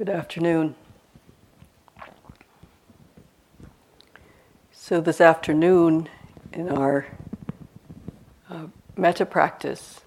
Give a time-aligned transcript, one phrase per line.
[0.00, 0.76] Good afternoon.
[4.72, 6.08] So, this afternoon
[6.54, 7.06] in our
[8.48, 10.00] uh, metta practice,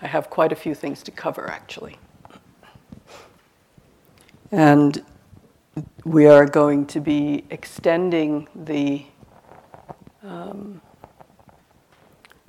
[0.00, 1.98] I have quite a few things to cover actually.
[4.52, 5.04] And
[6.04, 9.04] we are going to be extending the,
[10.22, 10.80] um,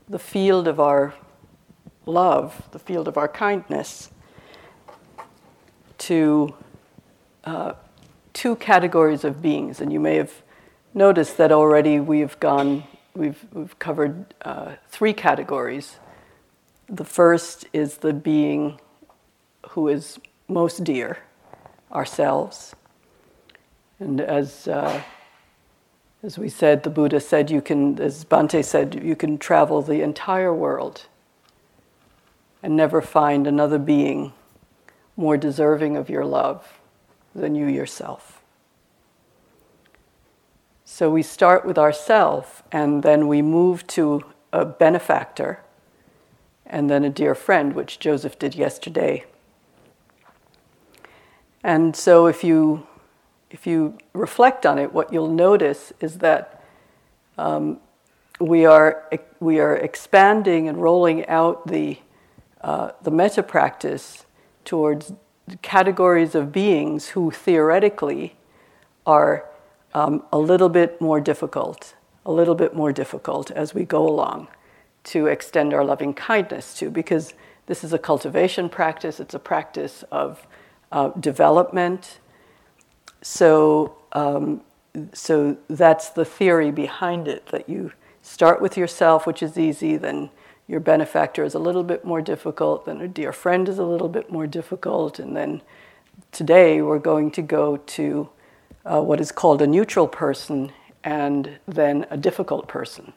[0.08, 1.16] the field of our
[2.06, 4.12] love, the field of our kindness,
[6.08, 6.56] to
[7.44, 7.74] uh,
[8.32, 9.82] two categories of beings.
[9.82, 10.32] And you may have
[10.94, 15.98] noticed that already we've gone, we've, we've covered uh, three categories.
[16.88, 18.80] The first is the being
[19.72, 20.18] who is
[20.48, 21.18] most dear,
[21.92, 22.74] ourselves.
[24.00, 25.02] And as, uh,
[26.24, 30.02] as we said, the Buddha said, you can, as Bhante said, you can travel the
[30.02, 31.08] entire world
[32.64, 34.32] and never find another being
[35.18, 36.80] more deserving of your love
[37.36, 38.42] than you yourself.
[40.86, 45.62] So we start with ourself, and then we move to a benefactor,
[46.66, 49.26] and then a dear friend, which Joseph did yesterday.
[51.64, 52.88] And so if you
[53.50, 56.64] if you reflect on it, what you'll notice is that
[57.38, 57.80] um,
[58.40, 59.10] we are
[59.40, 62.00] we are expanding and rolling out the
[62.62, 64.26] uh, the metta practice
[64.68, 65.14] towards
[65.62, 68.36] categories of beings who theoretically
[69.06, 69.46] are
[69.94, 74.50] um, a little bit more difficult, a little bit more difficult as we go along
[75.06, 77.34] to extend our loving kindness to, because
[77.68, 80.46] this is a cultivation practice, it's a practice of
[80.92, 82.20] uh, development.
[83.22, 84.62] So, um,
[85.14, 87.94] so that's the theory behind it that you
[88.28, 90.30] start with yourself, which is easy, then
[90.68, 94.10] your benefactor is a little bit more difficult, then a dear friend is a little
[94.10, 95.62] bit more difficult, and then
[96.34, 98.30] today we're going to go to
[98.86, 100.74] uh, what is called a neutral person
[101.06, 103.14] and then a difficult person.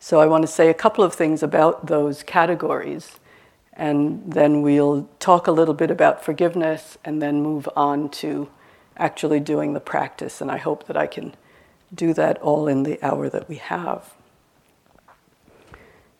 [0.00, 3.20] So I want to say a couple of things about those categories,
[3.72, 8.50] and then we'll talk a little bit about forgiveness and then move on to
[8.96, 10.40] actually doing the practice.
[10.40, 11.34] And I hope that I can
[11.94, 14.14] do that all in the hour that we have.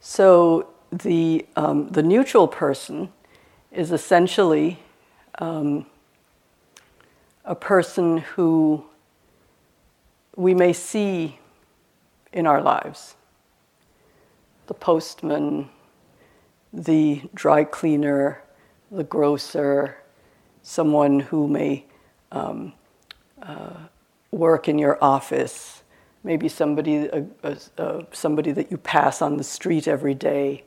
[0.00, 3.10] So the, um, the neutral person
[3.70, 4.78] is essentially
[5.38, 5.86] um,
[7.44, 8.84] a person who
[10.36, 11.38] we may see
[12.32, 13.16] in our lives
[14.66, 15.68] the postman,
[16.72, 18.40] the dry cleaner,
[18.92, 19.96] the grocer,
[20.62, 21.84] someone who may
[22.30, 22.72] um,
[23.42, 23.74] uh,
[24.30, 25.82] work in your office,
[26.22, 30.64] maybe somebody, uh, uh, somebody that you pass on the street every day,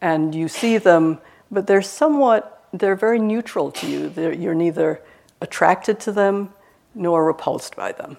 [0.00, 1.18] and you see them,
[1.50, 4.08] but they're somewhat, they're very neutral to you.
[4.08, 5.00] They're, you're neither
[5.40, 6.50] attracted to them
[6.94, 8.16] nor repulsed by them.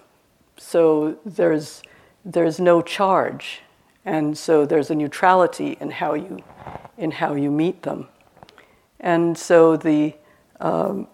[0.56, 1.82] So there's,
[2.24, 3.60] there's no charge,
[4.04, 6.42] and so there's a neutrality in how you,
[6.96, 8.08] in how you meet them.
[9.00, 10.14] And so, the,
[10.60, 11.06] um,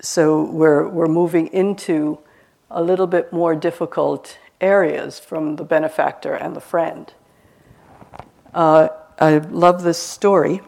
[0.00, 2.18] so we're, we're moving into
[2.70, 7.12] a little bit more difficult areas from the benefactor and the friend.
[8.54, 8.88] Uh,
[9.18, 10.60] I love this story.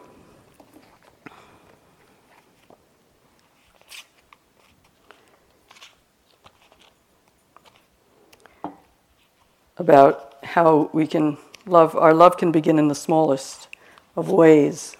[9.79, 13.67] about how we can love, our love can begin in the smallest
[14.15, 14.95] of ways.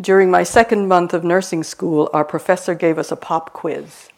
[0.00, 4.08] During my second month of nursing school, our professor gave us a pop quiz.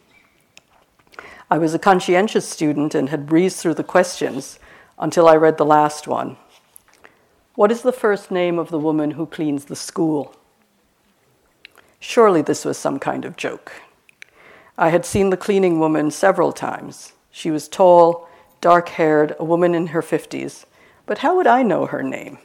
[1.52, 4.60] I was a conscientious student and had breezed through the questions
[5.00, 6.36] until I read the last one.
[7.56, 10.36] What is the first name of the woman who cleans the school?
[11.98, 13.72] Surely this was some kind of joke.
[14.78, 17.14] I had seen the cleaning woman several times.
[17.32, 18.28] She was tall,
[18.60, 20.66] dark haired, a woman in her 50s.
[21.04, 22.38] But how would I know her name?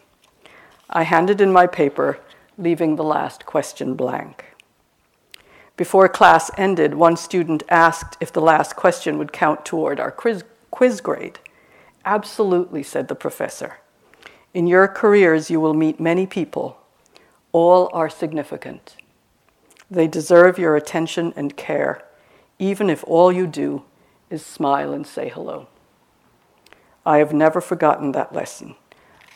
[0.89, 2.19] I handed in my paper,
[2.57, 4.54] leaving the last question blank.
[5.77, 10.43] Before class ended, one student asked if the last question would count toward our quiz,
[10.71, 11.39] quiz grade.
[12.05, 13.79] Absolutely, said the professor.
[14.53, 16.77] In your careers, you will meet many people.
[17.51, 18.95] All are significant.
[19.91, 22.05] They deserve your attention and care,
[22.57, 23.83] even if all you do
[24.29, 25.67] is smile and say hello.
[27.05, 28.75] I have never forgotten that lesson.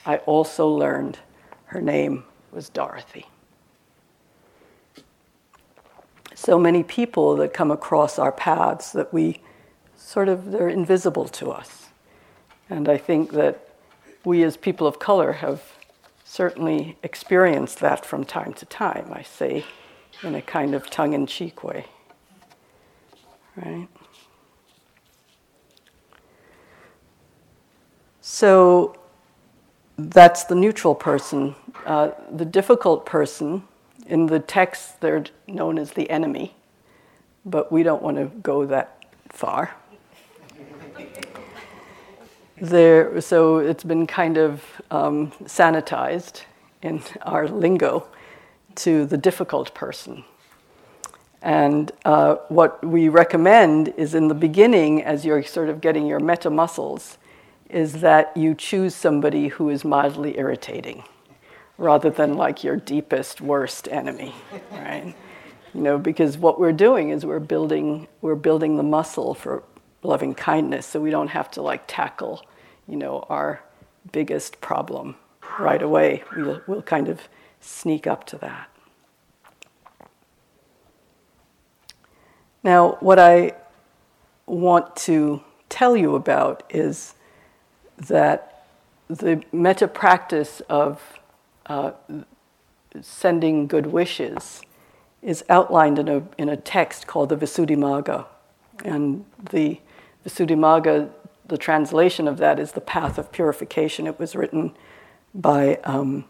[0.06, 1.19] I also learned
[1.65, 3.27] her name was Dorothy.
[6.39, 9.41] So many people that come across our paths that we
[9.97, 11.89] sort of, they're invisible to us.
[12.69, 13.68] And I think that
[14.24, 15.62] we as people of color have
[16.24, 19.12] certainly experienced that from time to time.
[19.12, 19.65] I say
[20.24, 21.88] in a kind of tongue in cheek way.
[23.57, 23.89] Right?
[28.21, 28.97] So
[29.97, 31.53] that's the neutral person.
[31.86, 33.63] Uh, the difficult person,
[34.09, 36.56] in the text, they're known as the enemy,
[37.45, 39.75] but we don't want to go that far.
[42.59, 46.41] there, so it's been kind of um, sanitized
[46.81, 48.07] in our lingo
[48.75, 50.23] to the difficult person.
[51.44, 56.19] And uh, what we recommend is in the beginning, as you're sort of getting your
[56.19, 57.19] metta muscles,
[57.69, 61.03] is that you choose somebody who is mildly irritating
[61.79, 64.35] rather than like your deepest, worst enemy,
[64.71, 65.15] right?
[65.73, 69.63] You know, because what we're doing is we're building, we're building the muscle for
[70.03, 72.45] loving kindness so we don't have to like tackle,
[72.87, 73.63] you know, our
[74.11, 75.15] biggest problem
[75.57, 76.23] right away.
[76.35, 77.21] We'll, we'll kind of
[77.61, 78.69] sneak up to that.
[82.61, 83.53] Now, what I
[84.45, 87.13] want to tell you about is
[87.97, 88.65] that
[89.07, 91.19] the metta practice of
[91.69, 91.92] uh,
[93.01, 94.62] sending good wishes
[95.21, 98.25] is outlined in a, in a text called the Visuddhimagga.
[98.83, 99.80] And the
[100.25, 101.10] Visuddhimagga,
[101.48, 104.07] the translation of that is the path of purification.
[104.07, 104.75] It was written
[105.33, 106.25] by um,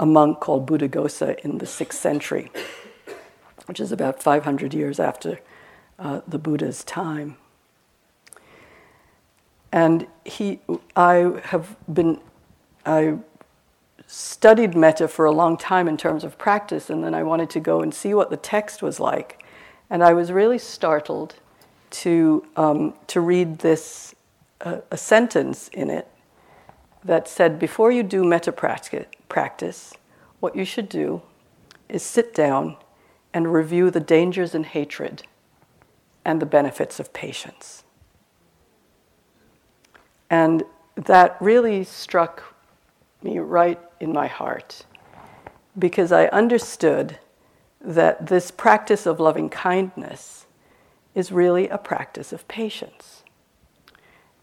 [0.00, 2.50] a monk called Buddhaghosa in the sixth century,
[3.66, 5.40] which is about 500 years after
[5.98, 7.36] uh, the Buddha's time.
[9.70, 10.60] And he,
[10.96, 12.20] I have been,
[12.86, 13.18] I
[14.08, 17.60] studied metta for a long time in terms of practice, and then I wanted to
[17.60, 19.44] go and see what the text was like.
[19.90, 21.34] And I was really startled
[21.90, 24.14] to, um, to read this,
[24.62, 26.08] uh, a sentence in it
[27.04, 29.92] that said, Before you do metta practice,
[30.40, 31.20] what you should do
[31.90, 32.78] is sit down
[33.34, 35.24] and review the dangers in hatred
[36.24, 37.84] and the benefits of patience.
[40.30, 40.62] And
[40.96, 42.54] that really struck
[43.22, 44.84] me right in my heart
[45.78, 47.18] because I understood
[47.80, 50.46] that this practice of loving kindness
[51.14, 53.22] is really a practice of patience.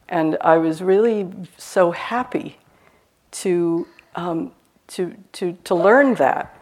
[0.08, 2.58] And I was really so happy
[3.32, 4.52] to, um,
[4.88, 6.56] to, to, to learn that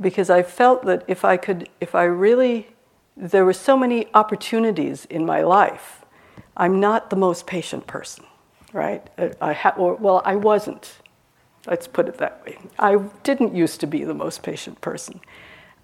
[0.00, 2.68] because I felt that if I could, if I really,
[3.16, 6.04] there were so many opportunities in my life.
[6.56, 8.24] I'm not the most patient person
[8.76, 9.08] right?
[9.40, 10.98] I ha- or, well, I wasn't.
[11.66, 12.58] Let's put it that way.
[12.78, 15.20] I didn't used to be the most patient person.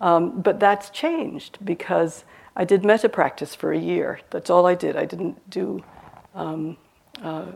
[0.01, 2.25] Um, but that's changed because
[2.57, 4.21] I did metta practice for a year.
[4.31, 4.97] That's all I did.
[4.97, 5.83] I didn't do
[6.35, 6.77] um,
[7.23, 7.47] uh,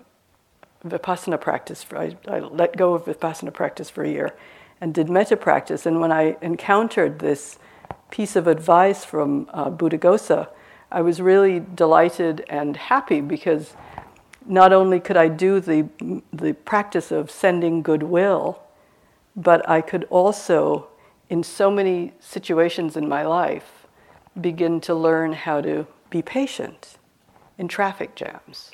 [0.84, 1.82] vipassana practice.
[1.82, 4.36] For, I, I, let go of vipassana practice for a year
[4.80, 5.86] and did metta practice.
[5.86, 7.58] And when I encountered this
[8.10, 10.48] piece of advice from uh, Buddhaghosa,
[10.90, 13.74] I was really delighted and happy because
[14.48, 15.88] not only could I do the,
[16.32, 18.62] the practice of sending goodwill,
[19.34, 20.88] but I could also,
[21.28, 23.86] in so many situations in my life,
[24.40, 26.98] begin to learn how to be patient
[27.58, 28.72] in traffic jams,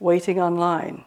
[0.00, 1.04] waiting online,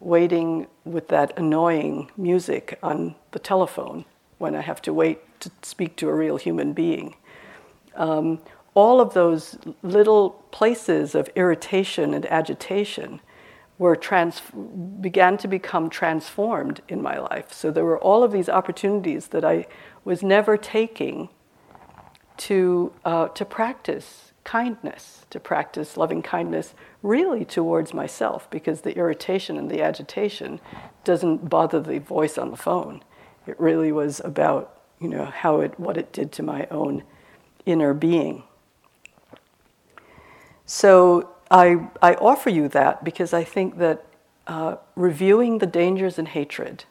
[0.00, 4.04] waiting with that annoying music on the telephone
[4.38, 7.16] when I have to wait to speak to a real human being.
[7.94, 8.40] Um,
[8.74, 13.20] all of those little places of irritation and agitation
[13.78, 14.42] were trans-
[15.00, 17.52] began to become transformed in my life.
[17.52, 19.66] So there were all of these opportunities that I
[20.04, 21.28] was never taking
[22.36, 29.56] to, uh, to practice kindness, to practice loving kindness really towards myself, because the irritation
[29.56, 30.60] and the agitation
[31.02, 33.02] doesn't bother the voice on the phone.
[33.46, 37.02] It really was about you know how it what it did to my own
[37.66, 38.44] inner being.
[40.64, 44.04] So I, I offer you that because I think that
[44.48, 46.84] uh, reviewing the dangers in hatred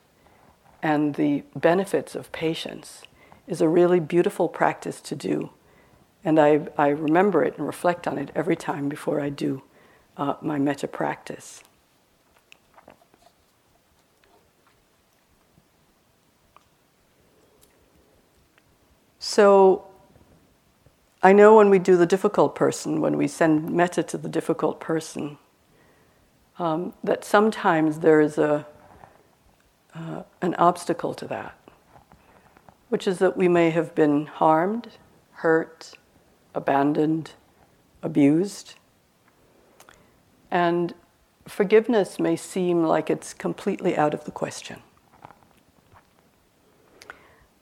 [0.81, 3.01] and the benefits of patience
[3.45, 5.49] is a really beautiful practice to do.
[6.23, 9.63] And I, I remember it and reflect on it every time before I do
[10.15, 11.61] uh, my metta practice.
[19.19, 19.87] So,
[21.25, 24.81] I know when we do the difficult person, when we send metta to the difficult
[24.81, 25.37] person,
[26.59, 28.67] um, that sometimes there is a,
[29.95, 31.57] uh, an obstacle to that,
[32.89, 34.89] which is that we may have been harmed,
[35.31, 35.93] hurt,
[36.53, 37.31] abandoned,
[38.01, 38.75] abused.
[40.51, 40.93] And
[41.47, 44.81] forgiveness may seem like it's completely out of the question.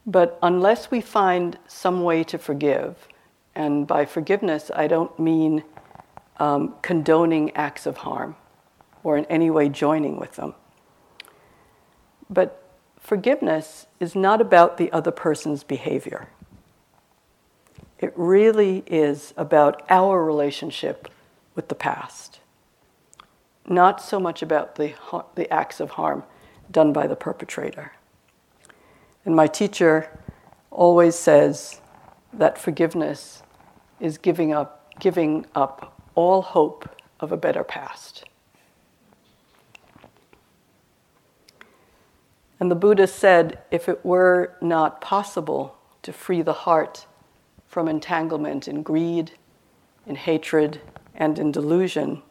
[0.03, 3.07] But unless we find some way to forgive,
[3.55, 5.63] and by forgiveness, I don't mean
[6.37, 8.35] um, condoning acts of harm
[9.03, 10.53] or in any way joining with them.
[12.29, 12.63] But
[12.99, 16.29] forgiveness is not about the other person's behavior.
[17.99, 21.09] It really is about our relationship
[21.53, 22.39] with the past,
[23.67, 24.93] not so much about the,
[25.35, 26.23] the acts of harm
[26.71, 27.91] done by the perpetrator.
[29.25, 30.17] And my teacher
[30.71, 31.81] always says
[32.33, 33.43] that forgiveness
[33.99, 38.25] is giving up, giving up all hope of a better past.
[42.59, 47.07] And the Buddha said if it were not possible to free the heart
[47.65, 49.31] from entanglement in greed,
[50.05, 50.81] in hatred,
[51.15, 52.21] and in delusion,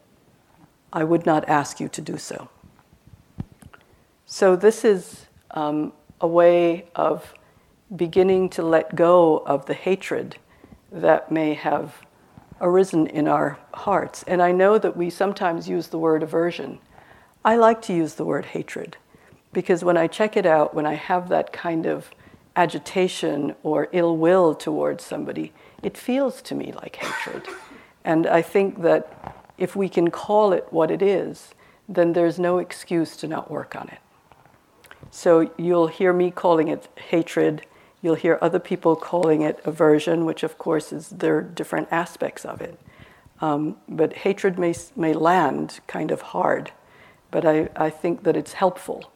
[0.92, 2.48] I would not ask you to do so.
[4.26, 7.34] So, this is um, a way of
[7.94, 10.36] beginning to let go of the hatred
[10.92, 11.94] that may have
[12.60, 14.22] arisen in our hearts.
[14.26, 16.78] And I know that we sometimes use the word aversion.
[17.44, 18.96] I like to use the word hatred
[19.52, 22.10] because when I check it out, when I have that kind of
[22.56, 27.48] agitation or ill will towards somebody, it feels to me like hatred.
[28.04, 31.54] And I think that if we can call it what it is,
[31.88, 33.98] then there's no excuse to not work on it.
[35.10, 37.66] So you'll hear me calling it hatred.
[38.02, 42.44] You'll hear other people calling it aversion, which of course is there are different aspects
[42.44, 42.78] of it.
[43.40, 46.72] Um, but hatred may, may land kind of hard,
[47.30, 49.10] but I, I think that it's helpful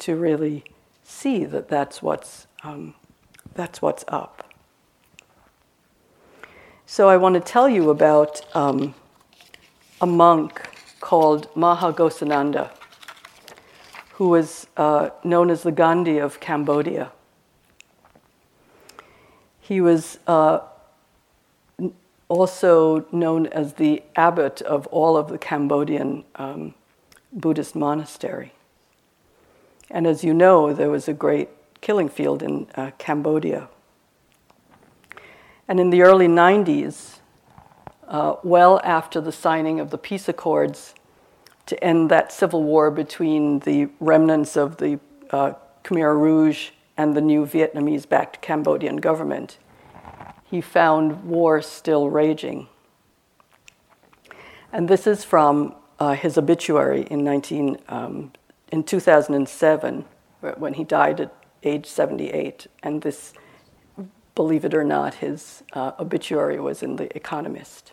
[0.00, 0.64] to really
[1.02, 2.94] see that that's what's, um,
[3.54, 4.52] that's what's up.
[6.86, 8.94] So I want to tell you about um,
[10.00, 10.60] a monk
[11.00, 12.70] called Maha Ghosananda
[14.14, 17.10] who was uh, known as the Gandhi of Cambodia.
[19.64, 20.58] He was uh,
[22.28, 26.74] also known as the abbot of all of the Cambodian um,
[27.32, 28.52] Buddhist monastery.
[29.90, 31.48] And as you know, there was a great
[31.80, 33.70] killing field in uh, Cambodia.
[35.66, 37.20] And in the early 90s,
[38.06, 40.94] uh, well after the signing of the peace accords
[41.64, 45.54] to end that civil war between the remnants of the uh,
[45.84, 49.58] Khmer Rouge and the new Vietnamese backed Cambodian government.
[50.44, 52.68] He found war still raging.
[54.72, 58.32] And this is from uh, his obituary in, 19, um,
[58.72, 60.04] in 2007,
[60.56, 62.66] when he died at age 78.
[62.82, 63.34] And this,
[64.34, 67.92] believe it or not, his uh, obituary was in The Economist.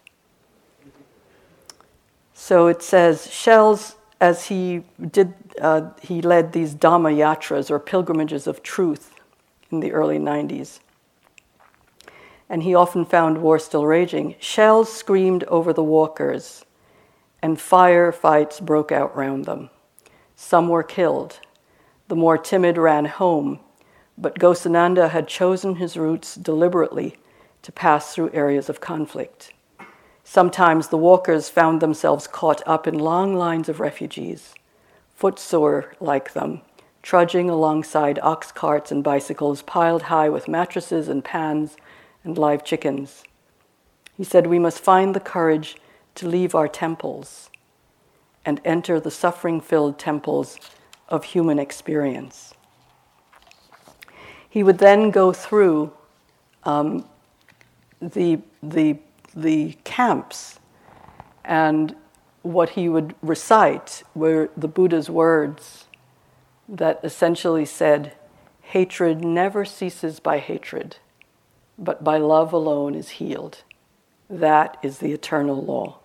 [2.34, 8.46] So it says, shells, as he did, uh, he led these Dhamma yatras or pilgrimages
[8.46, 9.16] of truth
[9.72, 10.80] in the early 90s.
[12.48, 14.36] And he often found war still raging.
[14.40, 16.66] Shells screamed over the walkers,
[17.42, 19.72] and fire fights broke out round them.
[20.36, 21.40] Some were killed.
[22.08, 23.60] The more timid ran home,
[24.18, 27.16] but Ghosananda had chosen his routes deliberately
[27.64, 29.54] to pass through areas of conflict.
[30.24, 34.54] Sometimes the walkers found themselves caught up in long lines of refugees,
[35.16, 36.62] footsore like them,
[37.02, 41.76] trudging alongside ox carts and bicycles piled high with mattresses and pans
[42.24, 43.24] and live chickens.
[44.16, 45.78] He said, We must find the courage
[46.16, 47.50] to leave our temples
[48.46, 50.58] and enter the suffering filled temples
[51.10, 52.54] of human experience.
[54.50, 55.94] He would then go through
[56.64, 57.06] um,
[58.02, 58.98] the, the
[59.36, 60.60] the camps.
[61.44, 61.96] And
[62.42, 65.86] what he would recite were the Buddha's words
[66.68, 68.14] that essentially said,
[68.62, 70.98] Hatred never ceases by hatred,
[71.78, 73.64] but by love alone is healed.
[74.30, 76.00] That is the eternal law.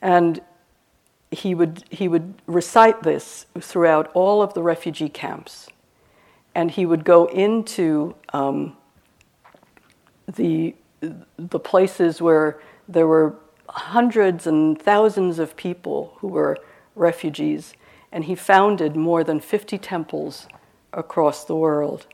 [0.00, 0.40] And
[1.30, 5.68] he would, he would recite this throughout all of the refugee camps.
[6.54, 8.76] And he would go into um,
[10.36, 10.74] the,
[11.38, 13.34] the places where there were
[13.68, 16.58] hundreds and thousands of people who were
[16.94, 17.74] refugees,
[18.12, 20.48] and he founded more than 50 temples
[20.92, 22.06] across the world.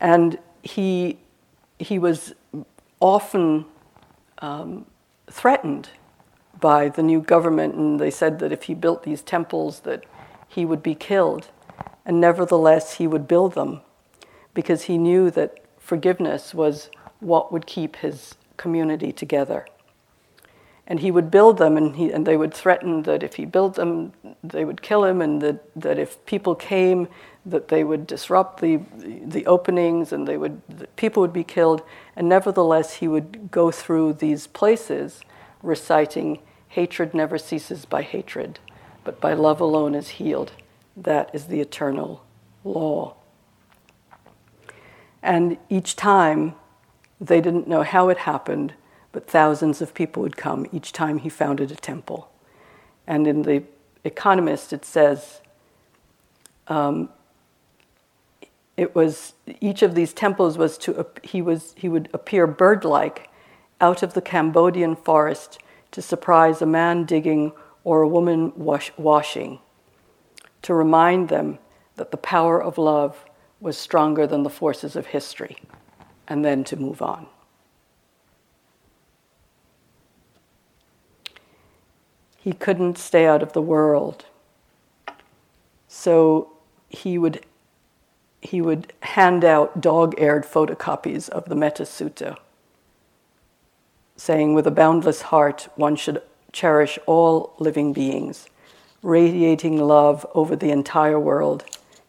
[0.00, 1.18] And he,
[1.78, 2.34] he was
[3.00, 3.66] often
[4.38, 4.86] um,
[5.28, 5.88] threatened
[6.60, 10.04] by the new government, and they said that if he built these temples, that
[10.46, 11.48] he would be killed.
[12.04, 13.80] And nevertheless, he would build them
[14.54, 16.90] because he knew that forgiveness was
[17.20, 19.66] what would keep his community together.
[20.86, 23.74] And he would build them, and, he, and they would threaten that if he built
[23.74, 27.08] them, they would kill him, and that, that if people came,
[27.46, 28.80] that they would disrupt the,
[29.24, 30.60] the openings and they would,
[30.96, 31.82] people would be killed.
[32.14, 35.22] And nevertheless, he would go through these places
[35.62, 38.58] reciting, Hatred never ceases by hatred,
[39.04, 40.52] but by love alone is healed.
[40.96, 42.24] That is the eternal
[42.64, 43.16] law.
[45.22, 46.54] And each time,
[47.20, 48.74] they didn't know how it happened,
[49.12, 52.30] but thousands of people would come each time he founded a temple.
[53.06, 53.62] And in The
[54.04, 55.40] Economist, it says
[56.66, 57.08] um,
[58.76, 63.28] it was each of these temples was to he was he would appear bird-like
[63.80, 65.58] out of the Cambodian forest
[65.90, 67.52] to surprise a man digging
[67.84, 69.58] or a woman wash, washing,
[70.62, 71.58] to remind them
[71.96, 73.24] that the power of love
[73.62, 75.56] was stronger than the forces of history,
[76.26, 77.26] and then to move on.
[82.36, 84.24] He couldn't stay out of the world.
[85.86, 86.50] So
[86.88, 87.46] he would,
[88.40, 92.36] he would hand out dog eared photocopies of the Metta Sutta,
[94.16, 98.48] saying, With a boundless heart, one should cherish all living beings,
[99.02, 101.64] radiating love over the entire world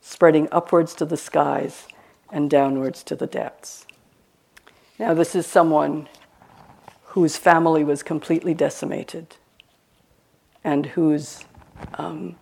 [0.05, 1.88] spreading upwards to the skies
[2.29, 3.88] and downwards to the depths.
[5.00, 6.10] Now, this is someone
[7.05, 9.38] whose family was completely decimated
[10.62, 11.45] and whose
[11.93, 12.36] um,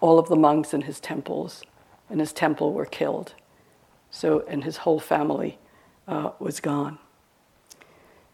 [0.00, 1.62] all of the monks in his temples
[2.08, 3.34] in his temple were killed.
[4.10, 5.58] So, and his whole family
[6.08, 6.98] uh, was gone.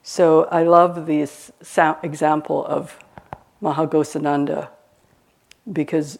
[0.02, 1.50] So, I love this
[2.02, 2.98] example of
[3.60, 4.68] Maha Ghosananda
[5.72, 6.18] because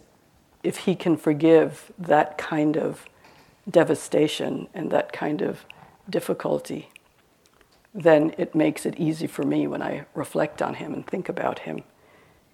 [0.63, 3.07] if he can forgive that kind of
[3.69, 5.65] devastation and that kind of
[6.09, 6.91] difficulty,
[7.95, 11.61] then it makes it easy for me when I reflect on him and think about
[11.61, 11.83] him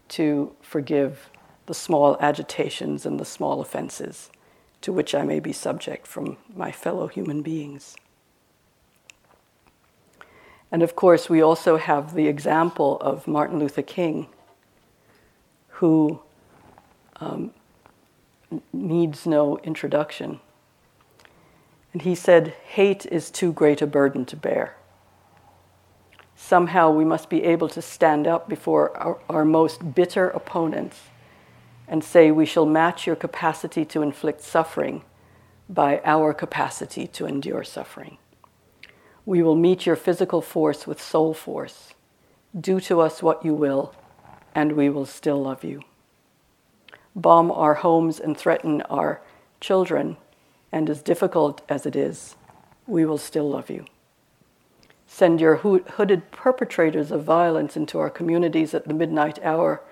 [0.09, 1.29] to forgive
[1.67, 4.31] the small agitations and the small offenses
[4.83, 7.97] to which I may be subject from my fellow human beings.
[10.71, 14.29] And of course, we also have the example of Martin Luther King,
[15.69, 16.21] who
[17.17, 17.53] um,
[18.73, 20.41] needs no introduction.
[21.93, 24.77] And he said, Hate is too great a burden to bear.
[26.37, 31.01] Somehow we must be able to stand up before our, our most bitter opponents
[31.89, 35.03] and say, We shall match your capacity to inflict suffering
[35.69, 38.19] by our capacity to endure suffering.
[39.25, 41.95] We will meet your physical force with soul force.
[42.59, 43.95] Do to us what you will,
[44.55, 45.83] and we will still love you
[47.17, 49.21] bomb our homes and threaten our
[49.59, 50.19] children,
[50.71, 52.37] and as difficult as it is,
[52.87, 53.87] we will still love you.
[55.07, 59.83] Send your hooded perpetrators of violence into our communities at the midnight hour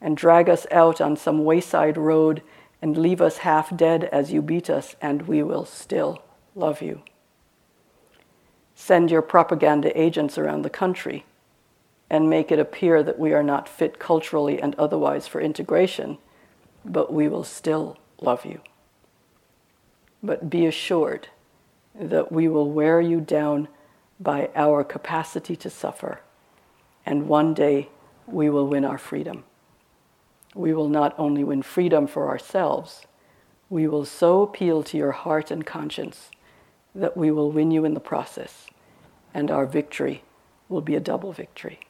[0.00, 2.42] and drag us out on some wayside road
[2.82, 6.22] and leave us half dead as you beat us, and we will still
[6.54, 7.00] love you.
[8.74, 11.24] Send your propaganda agents around the country
[12.10, 16.18] and make it appear that we are not fit culturally and otherwise for integration
[16.86, 18.60] but we will still love you.
[20.22, 21.28] But be assured
[21.94, 23.68] that we will wear you down
[24.18, 26.20] by our capacity to suffer,
[27.04, 27.88] and one day
[28.26, 29.44] we will win our freedom.
[30.54, 33.06] We will not only win freedom for ourselves,
[33.68, 36.30] we will so appeal to your heart and conscience
[36.94, 38.66] that we will win you in the process,
[39.34, 40.22] and our victory
[40.68, 41.80] will be a double victory.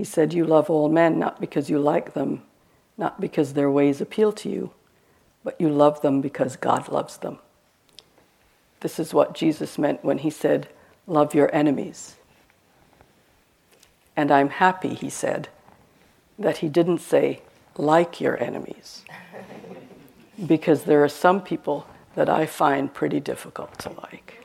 [0.00, 2.40] He said, You love all men not because you like them,
[2.96, 4.70] not because their ways appeal to you,
[5.44, 7.38] but you love them because God loves them.
[8.80, 10.68] This is what Jesus meant when he said,
[11.06, 12.16] Love your enemies.
[14.16, 15.50] And I'm happy, he said,
[16.38, 17.42] that he didn't say,
[17.76, 19.04] Like your enemies.
[20.46, 24.39] because there are some people that I find pretty difficult to like.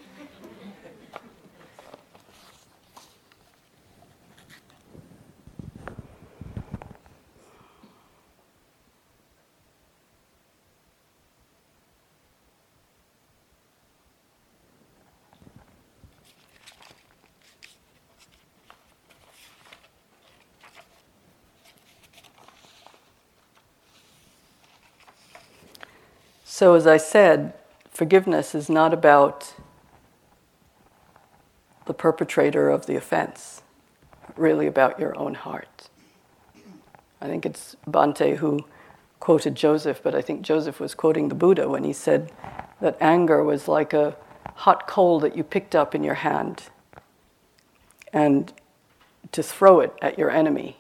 [26.58, 27.52] So, as I said,
[27.92, 29.56] forgiveness is not about
[31.86, 33.62] the perpetrator of the offense.
[34.38, 35.90] really about your own heart.
[37.20, 38.62] I think it's Bhante who
[39.20, 42.32] quoted Joseph, but I think Joseph was quoting the Buddha when he said
[42.80, 44.16] that anger was like a
[44.54, 46.70] hot coal that you picked up in your hand
[48.14, 48.54] and
[49.34, 50.78] to throw it at your enemy,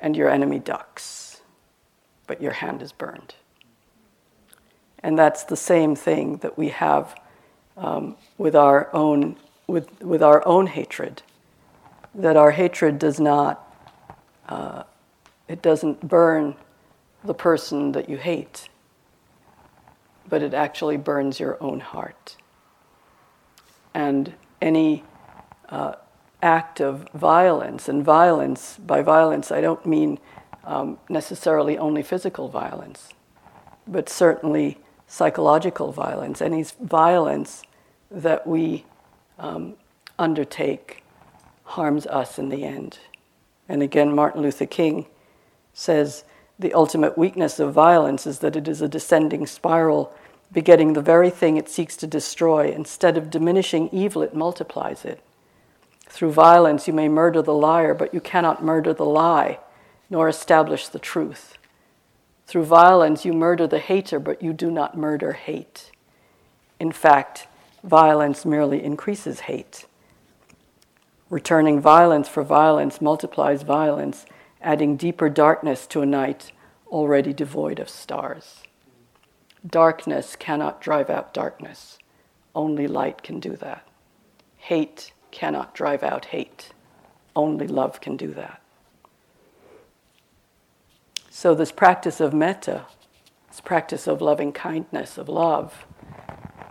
[0.00, 1.42] and your enemy ducks,
[2.26, 3.34] but your hand is burned.
[5.04, 7.14] And that's the same thing that we have
[7.76, 9.36] um, with our own
[9.66, 11.20] with, with our own hatred.
[12.14, 13.60] That our hatred does not
[14.48, 14.84] uh,
[15.46, 16.56] it doesn't burn
[17.22, 18.70] the person that you hate,
[20.26, 22.36] but it actually burns your own heart.
[23.92, 25.04] And any
[25.68, 25.96] uh,
[26.42, 30.18] act of violence, and violence, by violence, I don't mean
[30.64, 33.10] um, necessarily only physical violence,
[33.86, 37.62] but certainly psychological violence, any violence
[38.10, 38.84] that we
[39.38, 39.74] um,
[40.18, 41.02] undertake
[41.64, 42.98] harms us in the end.
[43.68, 45.06] And again, Martin Luther King
[45.72, 46.24] says
[46.58, 50.12] the ultimate weakness of violence is that it is a descending spiral,
[50.52, 52.70] begetting the very thing it seeks to destroy.
[52.70, 55.20] Instead of diminishing evil, it multiplies it.
[56.06, 59.58] Through violence, you may murder the liar, but you cannot murder the lie,
[60.08, 61.58] nor establish the truth.
[62.46, 65.90] Through violence, you murder the hater, but you do not murder hate.
[66.78, 67.48] In fact,
[67.82, 69.86] violence merely increases hate.
[71.30, 74.26] Returning violence for violence multiplies violence,
[74.60, 76.52] adding deeper darkness to a night
[76.88, 78.62] already devoid of stars.
[79.66, 81.98] Darkness cannot drive out darkness,
[82.54, 83.86] only light can do that.
[84.56, 86.72] Hate cannot drive out hate,
[87.34, 88.60] only love can do that.
[91.36, 92.86] So, this practice of metta,
[93.48, 95.84] this practice of loving kindness, of love,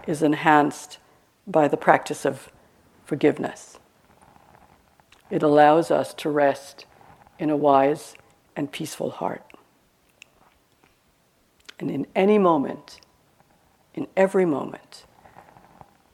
[0.07, 0.99] is enhanced
[1.45, 2.49] by the practice of
[3.03, 3.77] forgiveness.
[5.29, 6.85] It allows us to rest
[7.37, 8.15] in a wise
[8.55, 9.43] and peaceful heart.
[11.77, 13.01] And in any moment,
[13.93, 15.05] in every moment,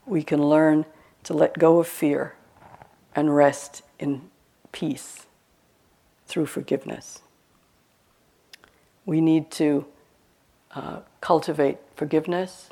[0.07, 0.87] we can learn
[1.21, 2.33] to let go of fear
[3.15, 4.31] and rest in
[4.71, 5.27] peace
[6.25, 7.21] through forgiveness
[9.09, 9.87] we need to
[10.75, 12.69] uh, cultivate forgiveness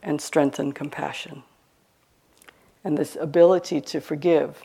[0.00, 1.42] and strengthen compassion.
[2.84, 4.62] And this ability to forgive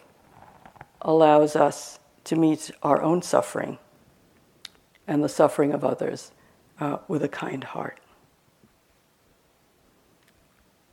[1.01, 3.79] allows us to meet our own suffering
[5.07, 6.33] and the suffering of others
[6.79, 7.99] uh, with a kind heart.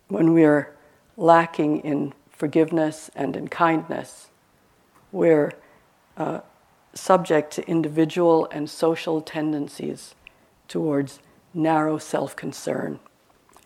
[0.08, 0.74] When we are
[1.18, 4.30] lacking in forgiveness and in kindness,
[5.12, 5.52] we're
[6.16, 6.40] uh,
[6.94, 10.14] subject to individual and social tendencies
[10.68, 11.18] towards
[11.52, 13.00] narrow self concern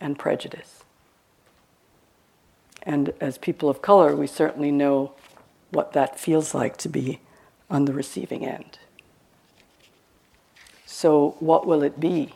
[0.01, 0.85] and prejudice.
[2.83, 5.13] And as people of color, we certainly know
[5.71, 7.21] what that feels like to be
[7.69, 8.79] on the receiving end.
[10.87, 12.35] So, what will it be?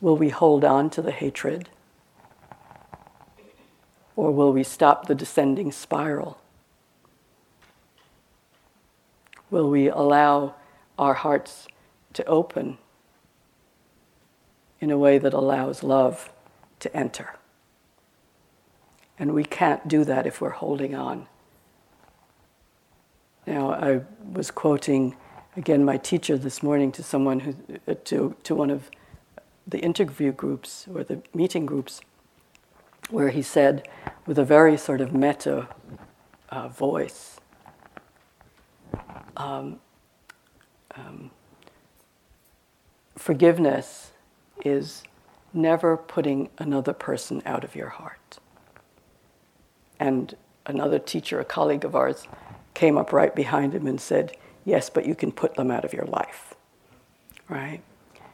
[0.00, 1.68] Will we hold on to the hatred?
[4.16, 6.39] Or will we stop the descending spiral?
[9.50, 10.54] Will we allow
[10.98, 11.66] our hearts
[12.12, 12.78] to open
[14.80, 16.32] in a way that allows love
[16.78, 17.34] to enter?
[19.18, 21.26] And we can't do that if we're holding on.
[23.46, 25.16] Now, I was quoting
[25.56, 27.54] again my teacher this morning to someone who,
[27.88, 28.90] uh, to, to one of
[29.66, 32.00] the interview groups or the meeting groups,
[33.08, 33.88] where he said,
[34.26, 35.68] with a very sort of metta
[36.50, 37.39] uh, voice,
[39.36, 39.80] um,
[40.96, 41.30] um,
[43.16, 44.12] forgiveness
[44.64, 45.02] is
[45.52, 48.38] never putting another person out of your heart.
[49.98, 52.26] And another teacher, a colleague of ours,
[52.74, 55.92] came up right behind him and said, Yes, but you can put them out of
[55.92, 56.54] your life.
[57.48, 57.80] Right?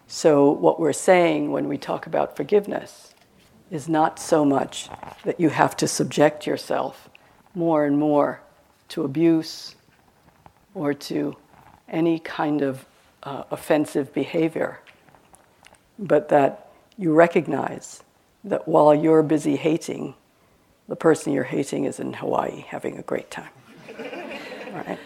[0.09, 3.14] So, what we're saying when we talk about forgiveness
[3.70, 4.88] is not so much
[5.24, 7.09] that you have to subject yourself
[7.54, 8.40] more and more
[8.88, 9.76] to abuse
[10.77, 11.35] or to
[11.89, 12.85] any kind of
[13.23, 14.79] uh, offensive behavior,
[15.99, 18.03] but that you recognize
[18.45, 20.15] that while you're busy hating,
[20.87, 23.49] the person you're hating is in Hawaii having a great time.
[24.73, 24.99] right?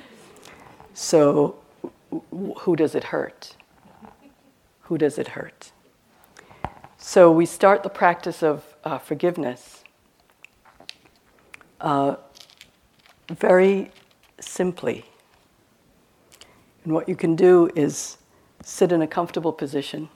[0.92, 1.56] So,
[2.58, 3.54] who does it hurt?
[4.82, 5.70] Who does it hurt?
[6.98, 9.84] So, we start the practice of uh, forgiveness
[11.80, 12.16] uh,
[13.30, 13.92] very
[14.40, 15.04] simply
[16.84, 18.16] and what you can do is
[18.62, 20.08] sit in a comfortable position.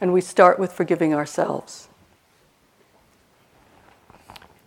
[0.00, 1.88] And we start with forgiving ourselves.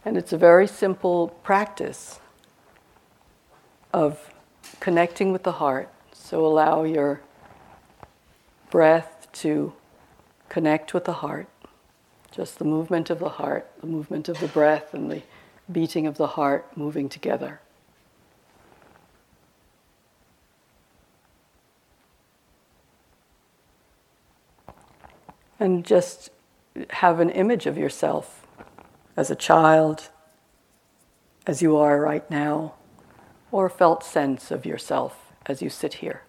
[0.06, 2.20] And it's a very simple practice
[3.94, 4.34] of
[4.80, 5.90] connecting with the heart.
[6.14, 7.22] So allow your
[8.76, 9.72] breath to
[10.50, 11.48] connect with the heart.
[12.30, 15.22] Just the movement of the heart, the movement of the breath, and the
[15.72, 17.62] beating of the heart moving together.
[25.58, 26.30] And just
[26.90, 28.46] have an image of yourself
[29.16, 30.10] as a child,
[31.48, 32.74] as you are right now,
[33.54, 36.25] or a felt sense of yourself as you sit here.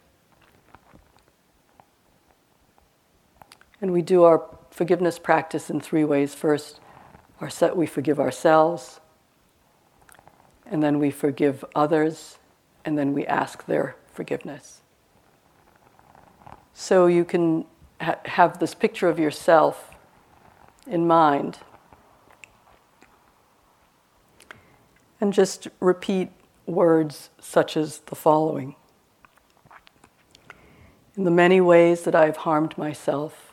[3.80, 6.34] And we do our forgiveness practice in three ways.
[6.34, 6.80] First,
[7.40, 9.00] our set, we forgive ourselves,
[10.64, 12.38] and then we forgive others,
[12.84, 14.80] and then we ask their forgiveness.
[16.72, 17.66] So you can
[18.00, 19.90] ha- have this picture of yourself
[20.86, 21.58] in mind
[25.20, 26.30] and just repeat
[26.66, 28.76] words such as the following
[31.16, 33.45] In the many ways that I've harmed myself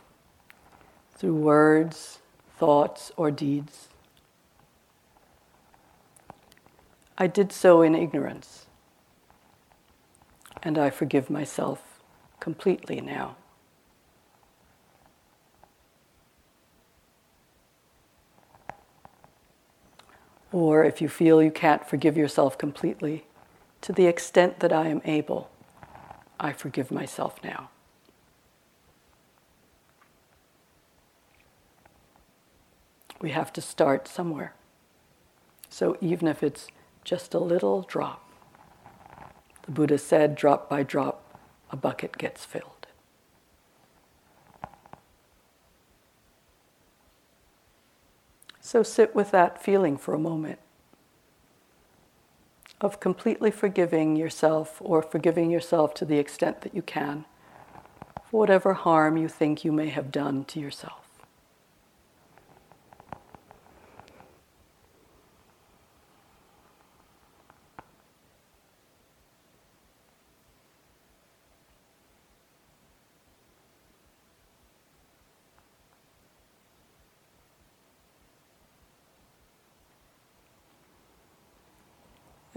[1.23, 2.19] through words,
[2.59, 3.87] thoughts, or deeds,
[7.17, 8.65] I did so in ignorance,
[10.61, 12.01] and I forgive myself
[12.41, 13.37] completely now.
[20.51, 23.23] Or if you feel you can't forgive yourself completely,
[23.79, 25.49] to the extent that I am able,
[26.37, 27.69] I forgive myself now.
[33.23, 34.53] We have to start somewhere.
[35.69, 36.67] So even if it's
[37.05, 38.29] just a little drop,
[39.65, 41.39] the Buddha said, drop by drop,
[41.71, 42.85] a bucket gets filled.
[48.59, 50.59] So sit with that feeling for a moment
[52.81, 57.23] of completely forgiving yourself or forgiving yourself to the extent that you can
[58.29, 61.02] for whatever harm you think you may have done to yourself.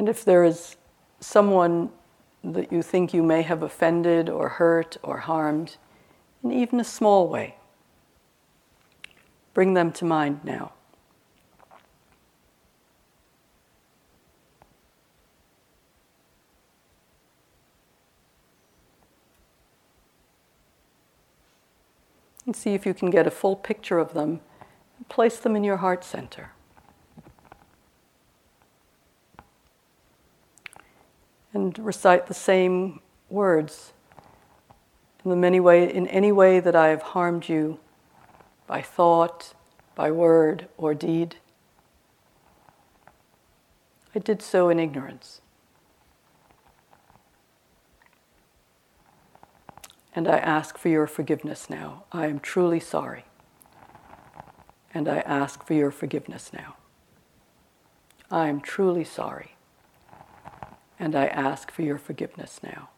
[0.06, 0.76] And if there is
[1.18, 1.90] someone
[2.44, 5.78] that you think you may have offended or hurt or harmed
[6.44, 7.56] in even a small way,
[9.52, 10.70] bring them to mind now.
[22.44, 24.40] And see if you can get a full picture of them
[24.98, 26.52] and place them in your heart center.
[31.56, 33.94] And recite the same words
[35.24, 37.80] in the many way in any way that I have harmed you
[38.66, 39.54] by thought,
[39.94, 41.36] by word or deed.
[44.14, 45.40] I did so in ignorance.
[50.14, 52.04] And I ask for your forgiveness now.
[52.12, 53.24] I am truly sorry.
[54.92, 56.76] And I ask for your forgiveness now.
[58.30, 59.55] I am truly sorry
[60.98, 62.90] and I ask for your forgiveness now.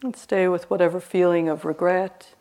[0.00, 2.34] And stay with whatever feeling of regret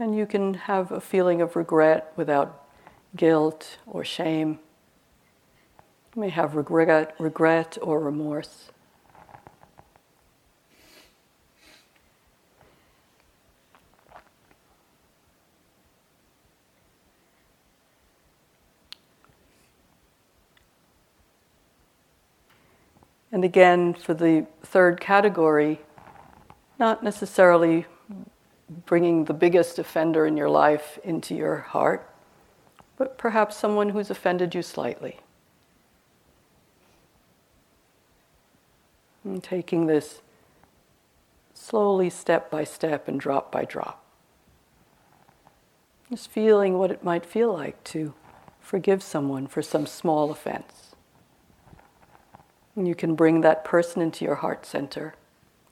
[0.00, 2.64] And you can have a feeling of regret without
[3.16, 4.60] guilt or shame.
[6.14, 8.70] You may have regret, regret or remorse.
[23.32, 25.80] And again, for the third category,
[26.78, 27.86] not necessarily
[28.86, 32.08] bringing the biggest offender in your life into your heart,
[32.96, 35.20] but perhaps someone who's offended you slightly.
[39.24, 40.20] And taking this
[41.54, 44.04] slowly, step by step, and drop by drop.
[46.10, 48.14] Just feeling what it might feel like to
[48.60, 50.94] forgive someone for some small offense.
[52.76, 55.14] And you can bring that person into your heart center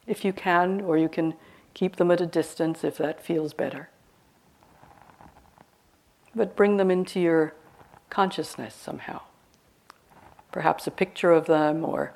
[0.06, 1.34] if you can, or you can
[1.76, 3.90] keep them at a distance if that feels better.
[6.34, 7.52] But bring them into your
[8.08, 9.20] consciousness somehow.
[10.50, 12.14] Perhaps a picture of them or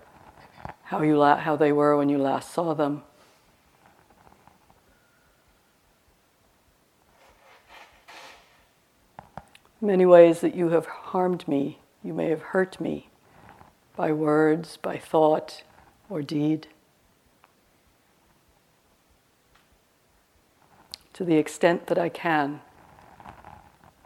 [0.85, 3.03] how, you la- how they were when you last saw them.
[9.79, 13.11] Many ways that you have harmed me, you may have hurt me
[13.95, 15.65] by words, by thought,
[16.09, 16.69] or deed.
[21.21, 22.63] To the extent that I can,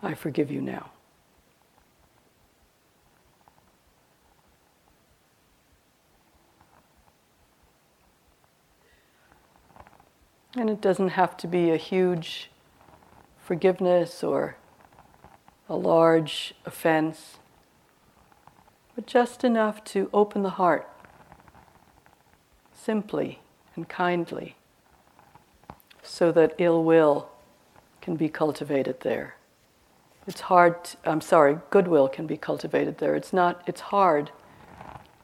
[0.03, 0.91] I forgive you now.
[10.57, 12.51] And it doesn't have to be a huge
[13.39, 14.57] forgiveness or
[15.69, 17.37] a large offense,
[18.97, 20.91] but just enough to open the heart
[22.73, 23.39] simply
[23.77, 24.57] and kindly
[26.05, 27.31] so that ill will
[28.01, 29.37] can be cultivated there.
[30.27, 33.15] It's hard, to, I'm sorry, goodwill can be cultivated there.
[33.15, 34.31] It's not, it's hard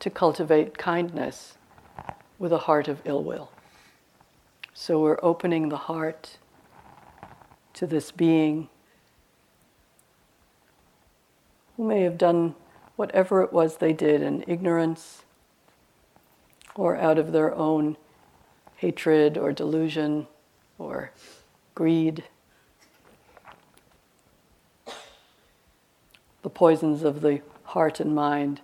[0.00, 1.56] to cultivate kindness
[2.38, 3.50] with a heart of ill will.
[4.74, 6.38] So we're opening the heart
[7.74, 8.68] to this being
[11.76, 12.54] who may have done
[12.96, 15.22] whatever it was they did in ignorance
[16.74, 17.96] or out of their own
[18.76, 20.26] hatred or delusion
[20.80, 21.12] or
[21.74, 22.24] greed.
[26.42, 28.60] The poisons of the heart and mind,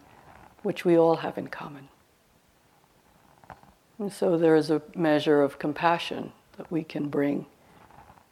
[0.63, 1.89] which we all have in common.
[3.99, 7.47] And so there is a measure of compassion that we can bring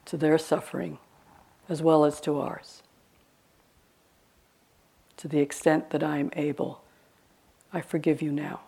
[0.05, 0.97] to their suffering
[1.69, 2.83] as well as to ours
[5.17, 6.81] to the extent that I am able,
[7.73, 8.61] I forgive you now.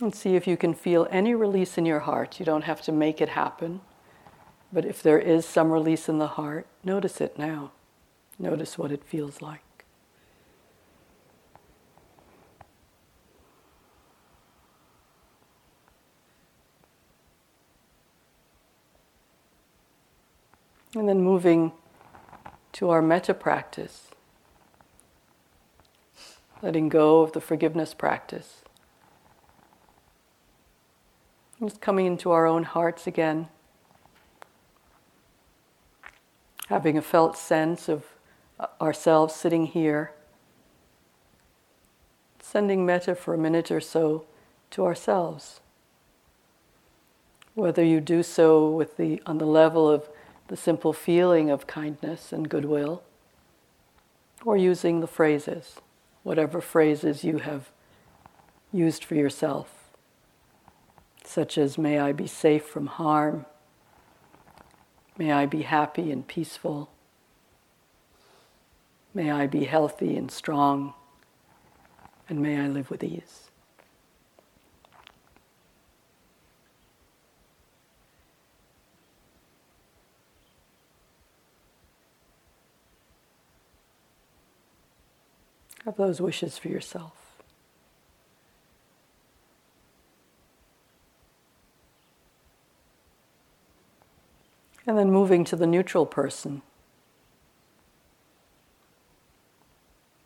[0.00, 2.38] And see if you can feel any release in your heart.
[2.38, 3.80] You don't have to make it happen.
[4.72, 7.72] But if there is some release in the heart, notice it now.
[8.38, 9.62] Notice what it feels like.
[20.94, 21.72] And then moving
[22.72, 24.08] to our metta practice,
[26.62, 28.62] letting go of the forgiveness practice.
[31.60, 33.48] Just coming into our own hearts again,
[36.68, 38.04] having a felt sense of
[38.78, 40.12] ourselves sitting here,
[42.40, 44.26] sending metta for a minute or so
[44.70, 45.60] to ourselves.
[47.54, 50.10] Whether you do so with the, on the level of
[50.48, 53.02] the simple feeling of kindness and goodwill,
[54.44, 55.76] or using the phrases,
[56.22, 57.70] whatever phrases you have
[58.72, 59.75] used for yourself,
[61.26, 63.46] such as, May I be safe from harm,
[65.18, 66.90] may I be happy and peaceful,
[69.12, 70.94] may I be healthy and strong,
[72.28, 73.50] and may I live with ease.
[85.84, 87.25] Have those wishes for yourself.
[94.86, 96.62] And then moving to the neutral person.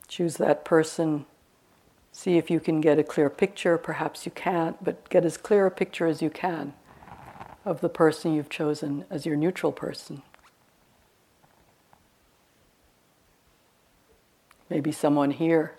[0.06, 1.24] Choose that person.
[2.12, 3.78] See if you can get a clear picture.
[3.78, 6.74] Perhaps you can't, but get as clear a picture as you can
[7.64, 10.22] of the person you've chosen as your neutral person.
[14.70, 15.74] maybe someone here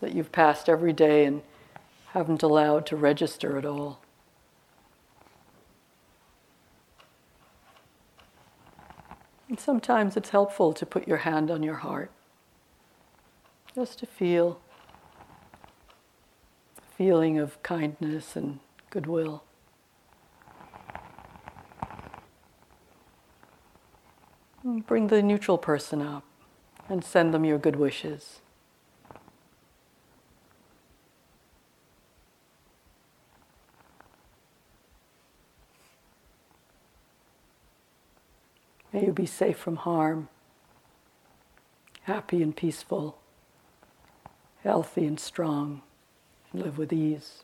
[0.00, 1.42] that you've passed every day and
[2.08, 4.00] haven't allowed to register at all.
[9.48, 12.10] And sometimes it's helpful to put your hand on your heart,
[13.74, 14.60] just to feel
[16.96, 18.58] feeling of kindness and
[18.90, 19.44] goodwill.
[24.64, 26.24] And bring the neutral person up
[26.88, 28.40] and send them your good wishes.
[38.96, 40.30] May you be safe from harm,
[42.04, 43.18] happy and peaceful,
[44.62, 45.82] healthy and strong,
[46.50, 47.42] and live with ease.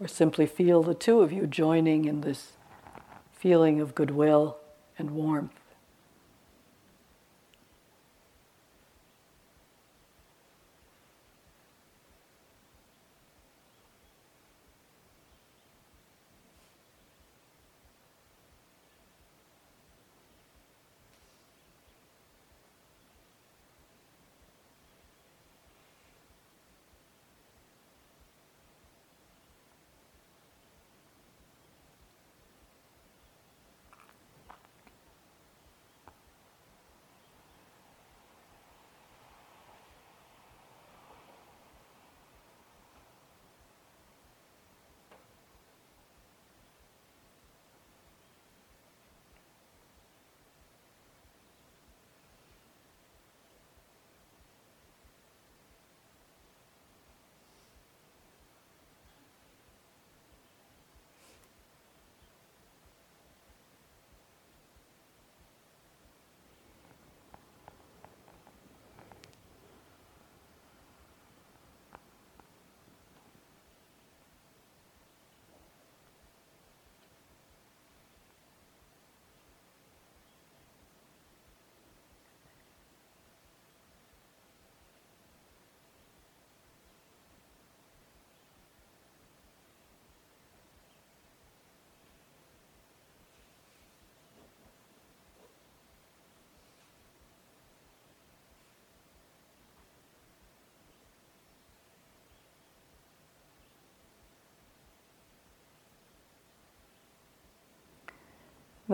[0.00, 2.54] Or simply feel the two of you joining in this
[3.30, 4.56] feeling of goodwill
[4.98, 5.63] and warmth.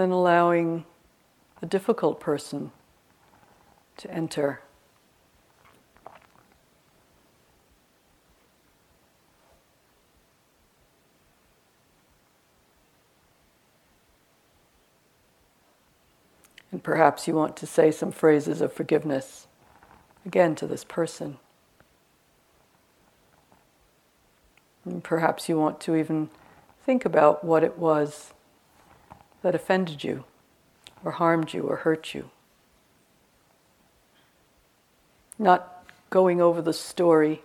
[0.00, 0.86] Then allowing
[1.60, 2.72] the difficult person
[3.98, 4.62] to enter.
[16.72, 19.48] And perhaps you want to say some phrases of forgiveness
[20.24, 21.36] again to this person.
[24.86, 26.30] And perhaps you want to even
[26.86, 28.32] think about what it was
[29.42, 30.24] that offended you,
[31.04, 32.30] or harmed you, or hurt you.
[35.38, 37.42] Not going over the story,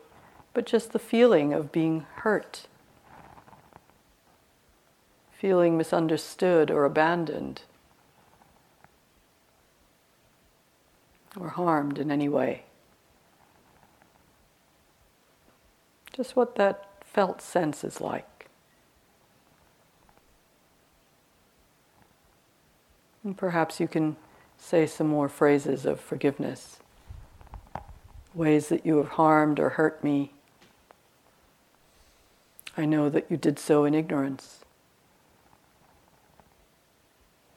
[0.54, 2.68] but just the feeling of being hurt,
[5.32, 7.62] feeling misunderstood or abandoned,
[11.40, 12.64] or harmed in any way.
[16.12, 18.35] Just what that felt sense is like.
[23.26, 24.18] And perhaps you can
[24.58, 26.78] say some more phrases of forgiveness,
[28.36, 30.32] ways that you have harmed or hurt me.
[32.78, 34.60] I know that you did so in ignorance.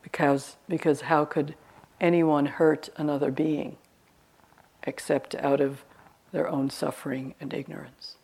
[0.02, 1.54] Because, because how could
[2.00, 3.76] anyone hurt another being
[4.84, 5.84] except out of
[6.32, 8.17] their own suffering and ignorance?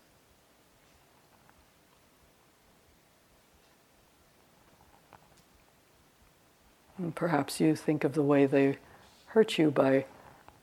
[6.97, 8.79] And perhaps you think of the way they
[9.27, 10.05] hurt you by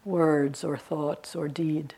[0.06, 1.96] words or thoughts or deed.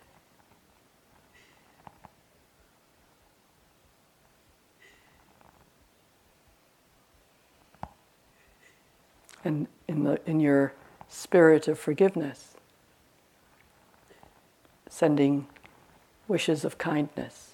[9.46, 10.74] And in, the, in your
[11.10, 12.56] spirit of forgiveness,
[14.90, 15.48] sending
[16.28, 17.53] wishes of kindness.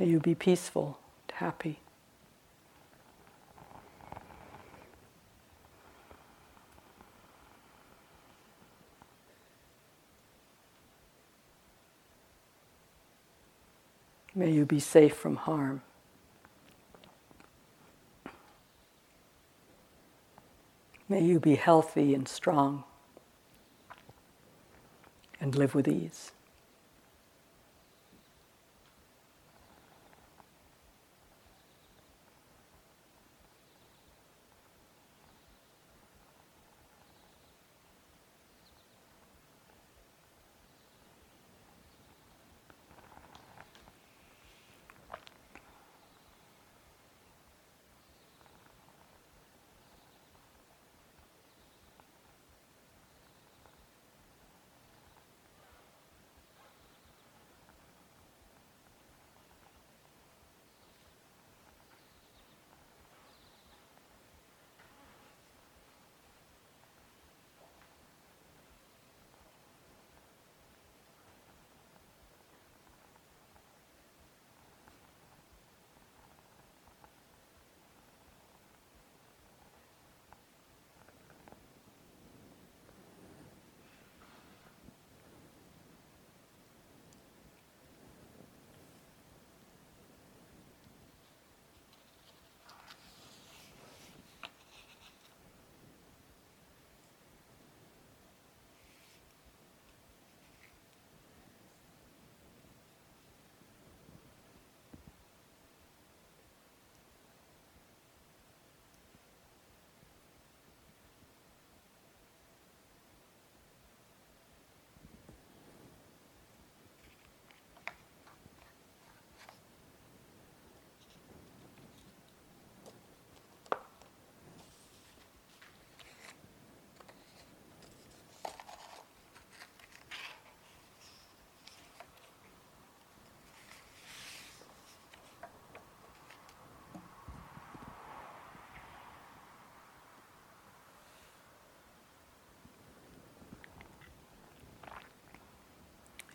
[0.00, 0.98] May you be peaceful,
[1.30, 1.78] happy.
[14.34, 15.82] May you be safe from harm.
[21.10, 22.84] May you be healthy and strong
[25.38, 26.32] and live with ease.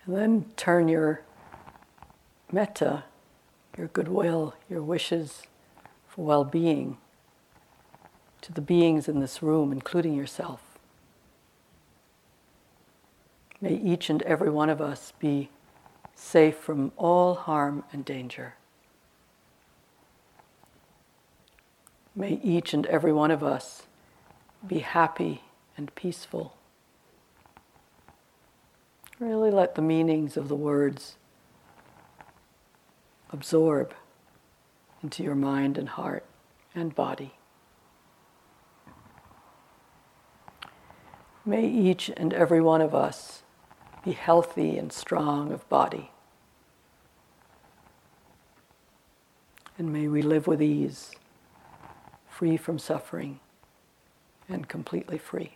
[0.05, 1.21] And then turn your
[2.51, 3.03] metta,
[3.77, 5.43] your goodwill, your wishes
[6.07, 6.97] for well being
[8.41, 10.61] to the beings in this room, including yourself.
[13.59, 15.49] May each and every one of us be
[16.13, 18.53] safe from all harm and danger.
[22.15, 23.83] May each and every one of us
[24.65, 25.41] be happy
[25.75, 26.55] and peaceful.
[29.25, 31.15] Really let the meanings of the words
[33.31, 33.91] absorb
[35.01, 36.23] into your mind and heart
[36.75, 37.33] and body.
[41.43, 43.41] May each and every one of us
[44.03, 46.11] be healthy and strong of body.
[49.75, 51.15] And may we live with ease
[52.29, 53.39] free from suffering
[54.47, 55.54] and completely free.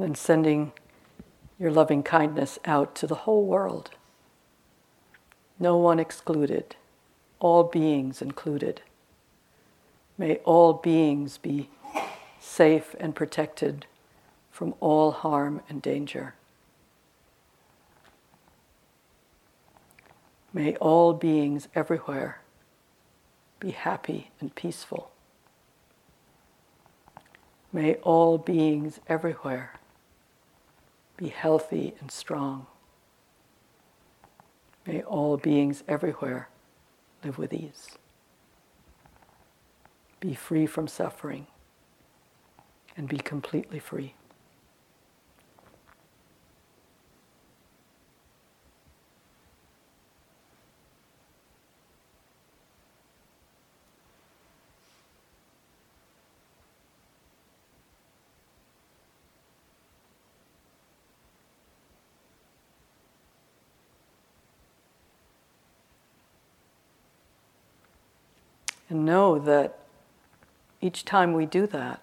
[0.00, 0.72] And sending
[1.58, 3.90] your loving kindness out to the whole world.
[5.58, 6.76] No one excluded,
[7.40, 8.82] all beings included.
[10.16, 11.68] May all beings be
[12.38, 13.86] safe and protected
[14.52, 16.34] from all harm and danger.
[20.52, 22.40] May all beings everywhere
[23.58, 25.10] be happy and peaceful.
[27.72, 29.77] May all beings everywhere
[31.18, 32.66] be healthy and strong.
[34.86, 36.48] May all beings everywhere
[37.22, 37.98] live with ease.
[40.20, 41.48] Be free from suffering
[42.96, 44.14] and be completely free.
[68.88, 69.78] And know that
[70.80, 72.00] each time we do that,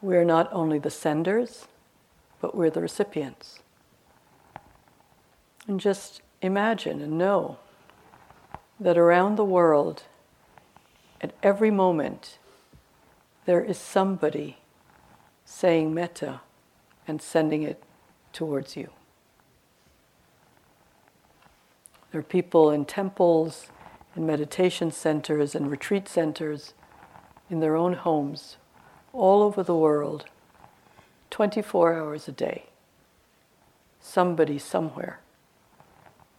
[0.00, 1.66] we're not only the senders,
[2.40, 3.60] but we're the recipients.
[5.66, 7.58] And just imagine and know
[8.80, 10.02] that around the world,
[11.20, 12.38] at every moment,
[13.44, 14.58] there is somebody
[15.44, 16.40] saying metta
[17.06, 17.82] and sending it
[18.32, 18.90] towards you.
[22.10, 23.68] There are people in temples
[24.14, 26.74] in meditation centers and retreat centers
[27.48, 28.56] in their own homes
[29.12, 30.26] all over the world,
[31.30, 32.64] 24 hours a day.
[34.00, 35.20] Somebody somewhere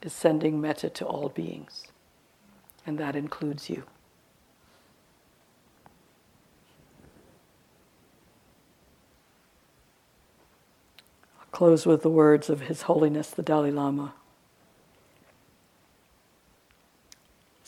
[0.02, 1.88] is sending metta to all beings,
[2.86, 3.84] and that includes you.
[11.40, 14.14] I'll close with the words of His Holiness the Dalai Lama.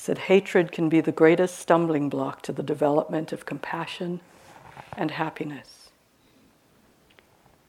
[0.05, 4.21] Said hatred can be the greatest stumbling block to the development of compassion
[4.95, 5.89] and happiness.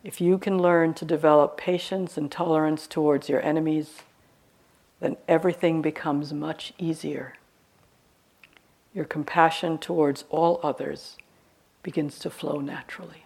[0.05, 4.03] If you can learn to develop patience and tolerance towards your enemies,
[5.01, 7.37] then everything becomes much easier.
[8.93, 11.16] Your compassion towards all others
[11.82, 13.26] begins to flow naturally.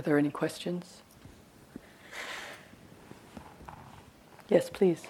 [0.00, 1.02] Are there any questions?
[4.48, 5.02] Yes, please.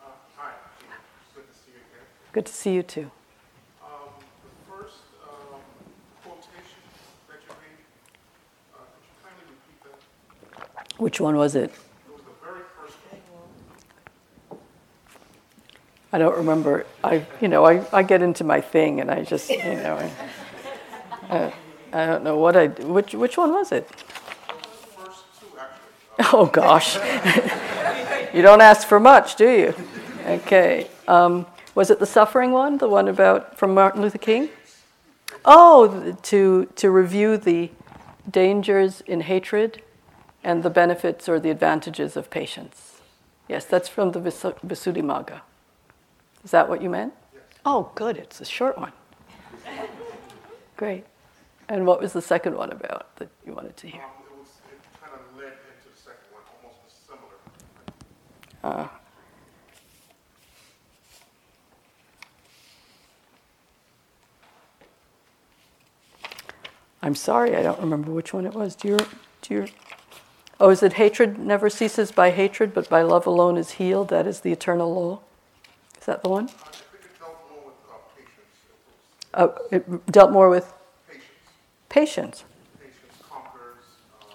[0.00, 0.52] Uh, hi,
[1.34, 2.06] good to see you again.
[2.30, 3.10] Good to see you too.
[3.82, 3.86] Uh?
[10.98, 11.64] Which one was it?
[11.64, 11.70] It
[12.12, 12.94] was the very first
[14.48, 14.60] one.
[16.12, 16.86] I don't remember.
[17.02, 19.96] I, you know, I, I get into my thing and I just, you know,
[21.28, 21.52] I, I,
[21.92, 23.88] I don't know what I, which, which one was it?
[23.88, 26.32] First two, actually.
[26.32, 26.96] Oh gosh.
[28.34, 29.74] you don't ask for much, do you?
[30.26, 30.88] Okay.
[31.06, 34.48] Um, was it the suffering one, the one about from Martin Luther King?
[35.44, 37.70] Oh, to to review the
[38.30, 39.82] dangers in hatred
[40.44, 43.00] and the benefits or the advantages of patience.
[43.48, 45.40] Yes, that's from the Visu- Visuddhimagga.
[46.44, 47.12] Is that what you meant?
[47.64, 48.16] Oh, good.
[48.16, 48.92] It's a short one.
[50.76, 51.04] Great.
[51.72, 54.02] And what was the second one about that you wanted to hear?
[54.02, 57.38] Um, it was, it kind of led into the second one, almost similar.
[58.62, 58.88] Uh,
[67.00, 68.76] I'm sorry, I don't remember which one it was.
[68.76, 68.98] Do you,
[69.40, 69.68] do you,
[70.60, 74.08] oh, is it hatred never ceases by hatred, but by love alone is healed?
[74.10, 75.20] That is the eternal law.
[75.98, 76.50] Is that the one?
[76.50, 77.76] I think it dealt more with
[79.32, 80.74] uh, Oh, it dealt more with
[81.92, 82.44] patience.
[82.44, 82.46] patience.
[82.80, 83.84] Patience conquers.
[84.20, 84.28] Um,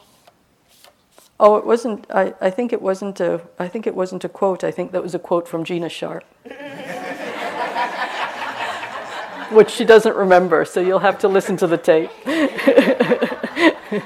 [1.40, 2.06] Oh, it wasn't.
[2.12, 3.42] I, I think it wasn't a.
[3.60, 4.64] I think it wasn't a quote.
[4.64, 6.24] I think that was a quote from Gina Sharpe,
[9.52, 10.66] which she doesn't remember.
[10.66, 12.10] So you'll have to listen to the tape.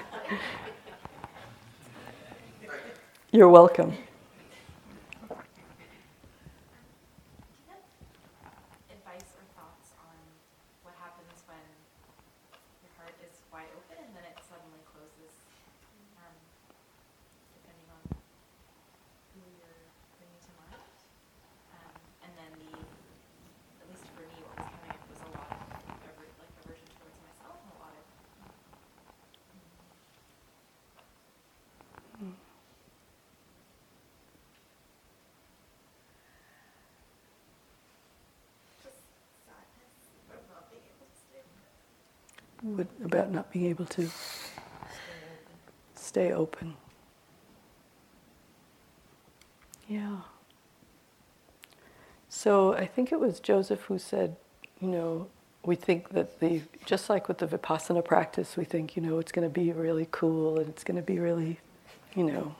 [3.31, 3.93] You're welcome.
[8.89, 10.15] advice or thoughts on
[10.83, 11.63] what happens when
[12.83, 15.33] your heart is wide open and then it suddenly closes,
[16.21, 16.35] um,
[17.55, 18.01] depending on
[19.33, 19.81] who you're
[20.19, 20.83] bringing to mind.
[21.75, 21.93] Um,
[22.25, 25.59] and then the, at least for me, what was coming up was a lot of
[26.05, 28.05] aver- like aversion towards myself and a lot of
[38.83, 38.99] just
[39.45, 39.97] sadness
[40.31, 41.43] of not being able to stay.
[42.81, 44.09] What, about not being able to
[45.93, 46.73] stay open.
[49.87, 50.17] Yeah.
[52.27, 54.35] So I think it was Joseph who said,
[54.79, 55.27] you know,
[55.63, 59.31] we think that the, just like with the Vipassana practice, we think, you know, it's
[59.31, 61.59] going to be really cool and it's going to be really,
[62.15, 62.55] you know,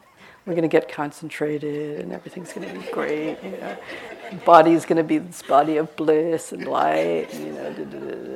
[0.45, 3.77] we're going to get concentrated and everything's going to be great, you know.
[4.45, 7.99] Body's going to be this body of bliss and light, and, you know, da, da,
[7.99, 8.30] da.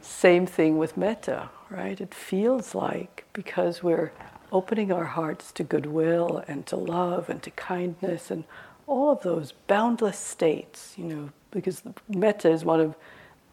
[0.00, 2.00] Same thing with metta, right?
[2.00, 4.12] It feels like because we're
[4.52, 8.44] opening our hearts to goodwill and to love and to kindness and
[8.86, 12.96] all of those boundless states, you know, because metta is one of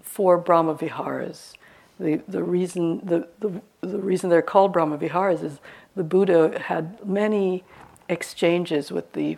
[0.01, 1.53] four Brahma Viharas.
[1.99, 5.59] The, the, reason, the, the, the reason they're called Brahma Viharas is
[5.95, 7.63] the Buddha had many
[8.09, 9.37] exchanges with the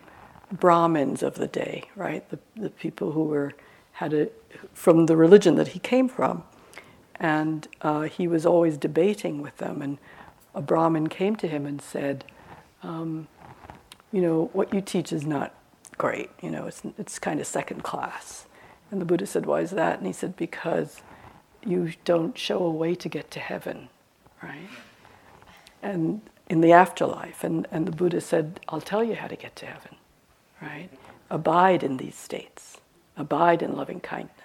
[0.52, 2.28] Brahmins of the day, right?
[2.30, 3.54] The, the people who were
[3.94, 4.30] had a,
[4.74, 6.44] from the religion that he came from.
[7.20, 9.82] And uh, he was always debating with them.
[9.82, 9.98] And
[10.54, 12.26] a Brahmin came to him and said,
[12.84, 13.28] um,
[14.12, 15.54] You know, what you teach is not
[15.98, 16.30] great.
[16.42, 18.46] You know, it's, it's kind of second class.
[18.92, 19.98] And the Buddha said, Why is that?
[19.98, 21.02] And he said, Because
[21.66, 23.90] you don't show a way to get to heaven,
[24.42, 24.70] right?
[25.82, 27.44] And in the afterlife.
[27.44, 29.96] And, and the Buddha said, I'll tell you how to get to heaven,
[30.62, 30.90] right?
[31.30, 32.78] Abide in these states,
[33.16, 34.37] abide in loving kindness,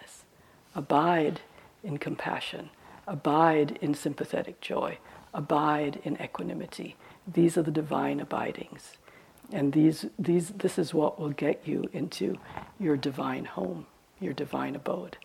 [0.75, 1.41] abide
[1.83, 2.71] in compassion,
[3.07, 4.99] abide in sympathetic joy,
[5.35, 6.97] abide in equanimity.
[7.27, 8.97] These are the divine abidings.
[9.53, 12.39] And these, these, this is what will get you into
[12.79, 13.87] your divine home,
[14.21, 15.19] your divine abode.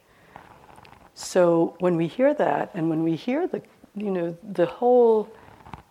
[1.14, 3.62] So when we hear that, and when we hear the,
[3.96, 5.30] you know, the whole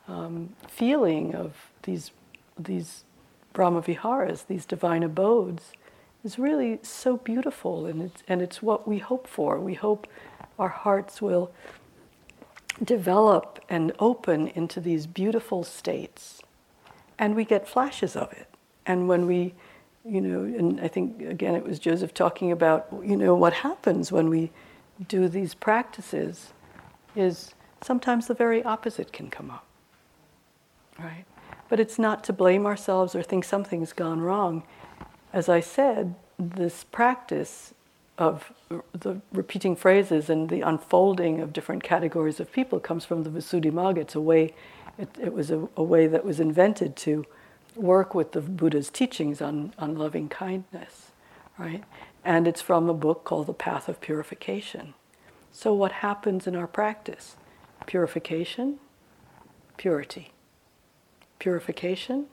[0.07, 2.13] um, feeling of these,
[2.59, 3.05] these
[3.53, 5.73] Brahma Viharas, these divine abodes,
[6.27, 9.59] is really so beautiful, and it's, and it's what we hope for.
[9.59, 10.07] We hope
[10.59, 11.51] our hearts will
[12.85, 16.43] develop and open into these beautiful states,
[17.19, 18.49] and we get flashes of it.
[18.85, 19.55] And when we,
[20.05, 24.13] you know, and I think again it was Joseph talking about, you know, what happens
[24.13, 24.51] when we
[25.09, 26.53] do these practices
[27.15, 29.67] is sometimes the very opposite can come up
[30.99, 31.25] right?
[31.69, 34.63] But it's not to blame ourselves or think something's gone wrong.
[35.37, 37.75] As I said, this practice
[38.17, 38.55] of
[38.99, 43.99] the repeating phrases and the unfolding of different categories of people comes from the Visuddhimagga.
[43.99, 44.55] It's a way,
[44.97, 47.27] it, it was a, a way that was invented to
[47.75, 51.11] work with the Buddha's teachings on, on loving kindness,
[51.59, 51.85] right?
[52.25, 54.95] And it's from a book called The Path of Purification.
[55.53, 57.37] So, what happens in our practice?
[57.85, 58.79] Purification,
[59.77, 60.33] purity
[61.39, 62.27] purification,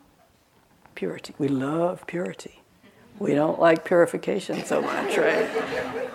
[0.95, 1.35] purity.
[1.37, 2.62] We love purity.
[3.19, 5.49] We don't like purification so much, right?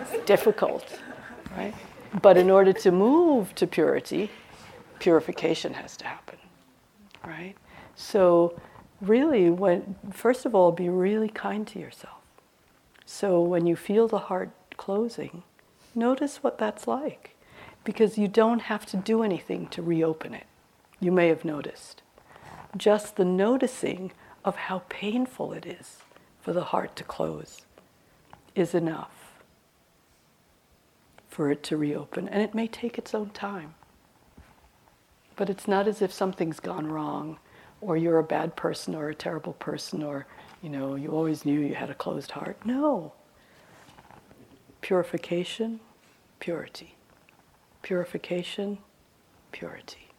[0.01, 0.99] It's difficult,
[1.55, 1.73] right?
[2.21, 4.31] But in order to move to purity,
[4.99, 6.37] purification has to happen,
[7.25, 7.55] right?
[7.95, 8.59] So,
[9.01, 12.17] really, when first of all, be really kind to yourself.
[13.05, 15.43] So, when you feel the heart closing,
[15.95, 17.35] notice what that's like,
[17.83, 20.47] because you don't have to do anything to reopen it.
[20.99, 22.01] You may have noticed.
[22.77, 24.11] Just the noticing
[24.45, 25.99] of how painful it is
[26.41, 27.65] for the heart to close
[28.55, 29.19] is enough
[31.27, 32.27] for it to reopen.
[32.27, 33.75] And it may take its own time.
[35.35, 37.39] But it's not as if something's gone wrong
[37.81, 40.25] or you're a bad person or a terrible person or,
[40.61, 42.57] you know, you always knew you had a closed heart.
[42.65, 43.13] No.
[44.81, 45.79] Purification,
[46.39, 46.95] purity.
[47.81, 48.79] Purification,
[49.51, 50.09] purity.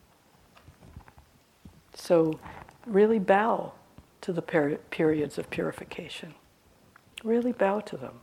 [1.94, 2.40] So
[2.86, 3.74] really bow
[4.20, 6.34] to the peri- periods of purification.
[7.24, 8.20] Really bow to them.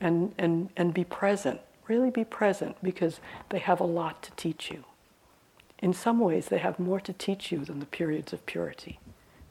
[0.00, 1.60] And, and, and be present.
[1.88, 3.20] Really be present because
[3.50, 4.84] they have a lot to teach you.
[5.78, 9.00] In some ways, they have more to teach you than the periods of purity.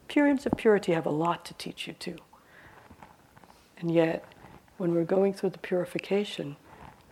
[0.07, 2.17] Periods of purity have a lot to teach you too.
[3.77, 4.25] And yet,
[4.77, 6.55] when we're going through the purification,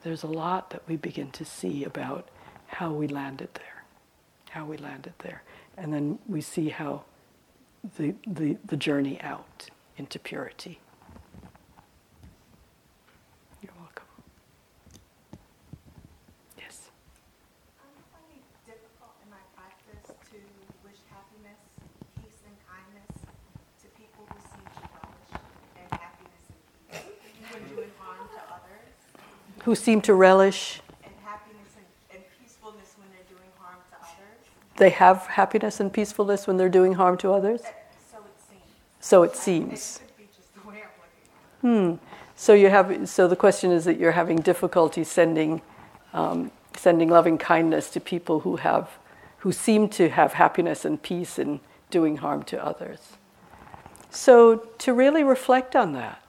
[0.04, 2.30] there's a lot that we begin to see about
[2.68, 3.84] how we landed there.
[4.52, 5.44] How we landed there.
[5.78, 7.04] And then we see how
[7.98, 10.80] the, the, the journey out into purity.
[13.62, 14.06] You're welcome.
[16.58, 16.90] Yes.
[17.80, 20.38] I'm finding it difficult in my practice to
[20.84, 21.60] wish happiness,
[22.20, 23.12] peace, and kindness
[23.84, 25.32] to people who seem to relish
[25.76, 26.46] in happiness
[26.92, 28.92] and peace when doing harm to others,
[29.64, 34.44] Who seem to relish, and happiness and, and peacefulness when they're doing harm to others.
[34.80, 37.62] They have happiness and peacefulness when they're doing harm to others?
[39.00, 39.82] So it seems.
[39.82, 40.04] So
[41.64, 42.00] it.
[42.36, 43.08] So you have.
[43.08, 45.62] So the question is that you're having difficulty sending,
[46.14, 48.90] um, sending loving kindness to people who have,
[49.40, 51.60] who seem to have happiness and peace in
[51.92, 53.18] doing harm to others.
[54.10, 56.22] So to really reflect on that,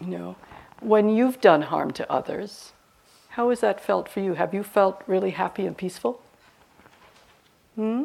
[0.00, 0.36] you know,
[0.80, 2.72] when you've done harm to others,
[3.30, 4.34] how has that felt for you?
[4.34, 6.20] Have you felt really happy and peaceful?
[7.76, 8.04] Hmm?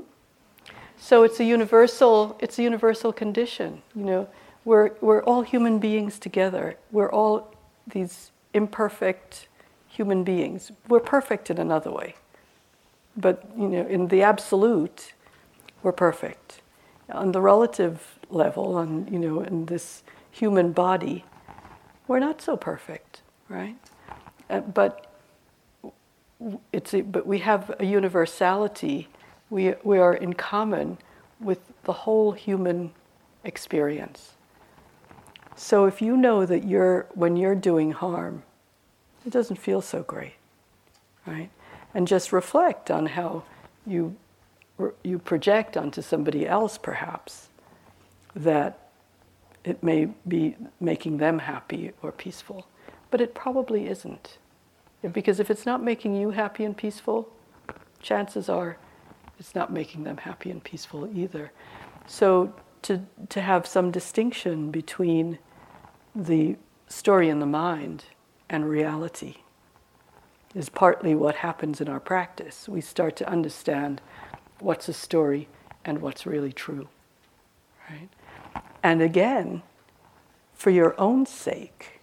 [0.97, 3.81] So it's a universal, it's a universal condition.
[3.95, 4.29] You know,
[4.65, 6.75] we're, we're all human beings together.
[6.91, 7.53] We're all
[7.87, 9.47] these imperfect
[9.87, 10.71] human beings.
[10.87, 12.15] We're perfect in another way.
[13.15, 15.13] But, you know, in the absolute,
[15.83, 16.61] we're perfect.
[17.11, 21.25] On the relative level, on, you know, in this human body,
[22.07, 23.77] we're not so perfect, right?
[24.49, 25.11] Uh, but
[26.71, 29.07] it's a, but we have a universality.
[29.49, 30.97] We, we are in common
[31.39, 32.91] with the whole human
[33.43, 34.33] experience.
[35.55, 38.43] So if you know that you're when you're doing harm,
[39.25, 40.35] it doesn't feel so great,
[41.25, 41.49] right?
[41.93, 43.43] And just reflect on how
[43.85, 44.15] you
[45.03, 47.49] you project onto somebody else, perhaps,
[48.33, 48.87] that
[49.65, 52.65] it may be making them happy or peaceful,
[53.11, 54.37] but it probably isn't.
[55.11, 57.29] Because if it's not making you happy and peaceful,
[58.01, 58.77] chances are
[59.39, 61.51] it's not making them happy and peaceful either.
[62.07, 65.39] So to, to have some distinction between
[66.15, 68.05] the story in the mind
[68.49, 69.35] and reality
[70.55, 72.67] is partly what happens in our practice.
[72.67, 74.01] We start to understand
[74.59, 75.47] what's a story
[75.85, 76.89] and what's really true.
[77.89, 78.09] Right?
[78.83, 79.61] And again,
[80.53, 82.01] for your own sake,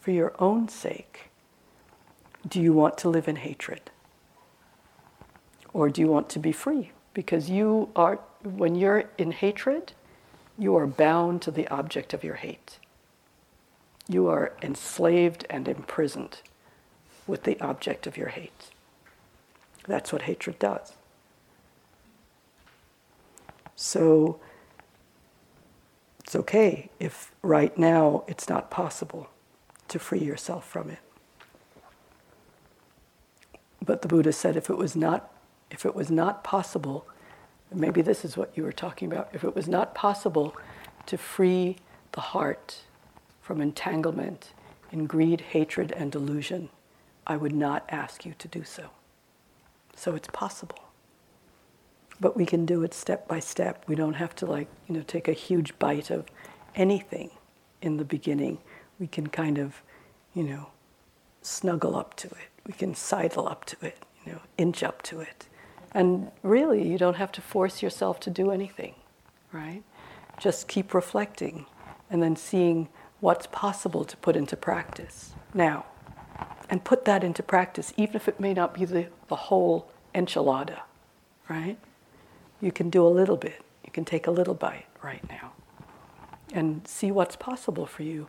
[0.00, 1.30] for your own sake,
[2.48, 3.91] do you want to live in hatred?
[5.72, 6.92] Or do you want to be free?
[7.14, 9.92] Because you are, when you're in hatred,
[10.58, 12.78] you are bound to the object of your hate.
[14.08, 16.40] You are enslaved and imprisoned
[17.26, 18.70] with the object of your hate.
[19.86, 20.92] That's what hatred does.
[23.74, 24.40] So
[26.20, 29.28] it's okay if right now it's not possible
[29.88, 30.98] to free yourself from it.
[33.84, 35.31] But the Buddha said if it was not
[35.72, 37.06] if it was not possible,
[37.74, 40.54] maybe this is what you were talking about, if it was not possible
[41.06, 41.76] to free
[42.12, 42.82] the heart
[43.40, 44.52] from entanglement
[44.92, 46.68] in greed, hatred, and delusion,
[47.26, 48.90] I would not ask you to do so.
[49.96, 50.78] So it's possible.
[52.20, 53.84] But we can do it step by step.
[53.88, 56.26] We don't have to like, you know, take a huge bite of
[56.74, 57.30] anything
[57.80, 58.58] in the beginning.
[59.00, 59.82] We can kind of,
[60.34, 60.68] you know,
[61.40, 62.48] snuggle up to it.
[62.66, 65.48] We can sidle up to it, you know, inch up to it.
[65.94, 68.94] And really, you don't have to force yourself to do anything,
[69.52, 69.82] right?
[70.38, 71.66] Just keep reflecting
[72.10, 72.88] and then seeing
[73.20, 75.86] what's possible to put into practice now.
[76.70, 80.80] And put that into practice, even if it may not be the, the whole enchilada,
[81.48, 81.78] right?
[82.62, 83.60] You can do a little bit.
[83.84, 85.52] You can take a little bite right now
[86.54, 88.26] and see what's possible for you.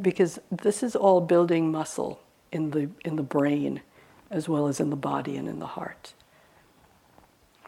[0.00, 2.20] Because this is all building muscle
[2.52, 3.80] in the, in the brain
[4.30, 6.14] as well as in the body and in the heart.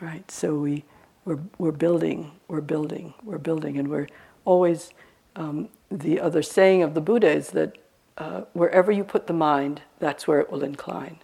[0.02, 0.28] Right?
[0.32, 0.82] So we,
[1.24, 4.08] we're, we're building, we're building, we're building, and we're
[4.44, 4.90] always,
[5.36, 7.78] um, the other saying of the Buddha is that
[8.18, 11.20] uh, wherever you put the mind, that's where it will incline.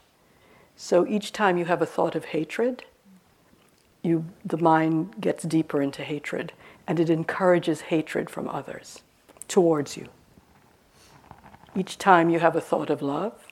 [0.76, 2.84] So each time you have a thought of hatred,
[4.04, 6.52] you, the mind gets deeper into hatred
[6.86, 9.02] and it encourages hatred from others
[9.48, 10.06] towards you.
[11.74, 13.48] Each time you have a thought of love,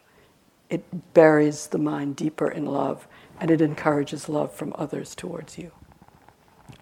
[0.71, 3.09] it buries the mind deeper in love
[3.41, 5.73] and it encourages love from others towards you.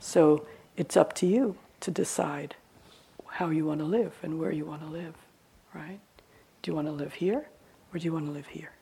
[0.01, 0.47] So
[0.77, 2.57] it's up to you to decide
[3.27, 5.15] how you want to live and where you want to live,
[5.75, 6.01] right?
[6.63, 7.49] Do you want to live here
[7.93, 8.73] or do you want to live here?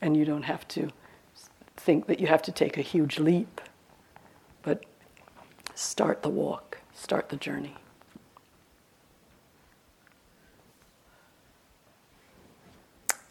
[0.00, 0.90] And you don't have to
[1.76, 3.60] think that you have to take a huge leap,
[4.62, 4.84] but
[5.74, 7.76] start the walk, start the journey.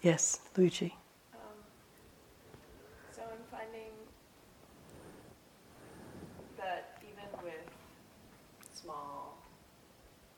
[0.02, 0.96] Yes, Luigi.
[1.34, 1.40] Um,
[3.16, 3.94] so I'm finding
[6.58, 7.70] that even with
[8.74, 9.38] small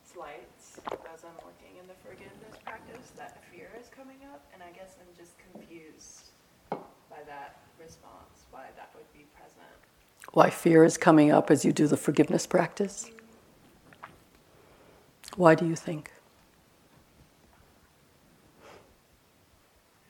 [0.04, 0.82] slights,
[1.14, 3.70] as I'm working in the forgiveness practice, that fear
[4.54, 6.32] and I guess I'm just confused
[6.72, 9.78] by that response, why that would be present.
[10.34, 13.10] Why fear is coming up as you do the forgiveness practice?
[15.36, 16.12] Why do you think?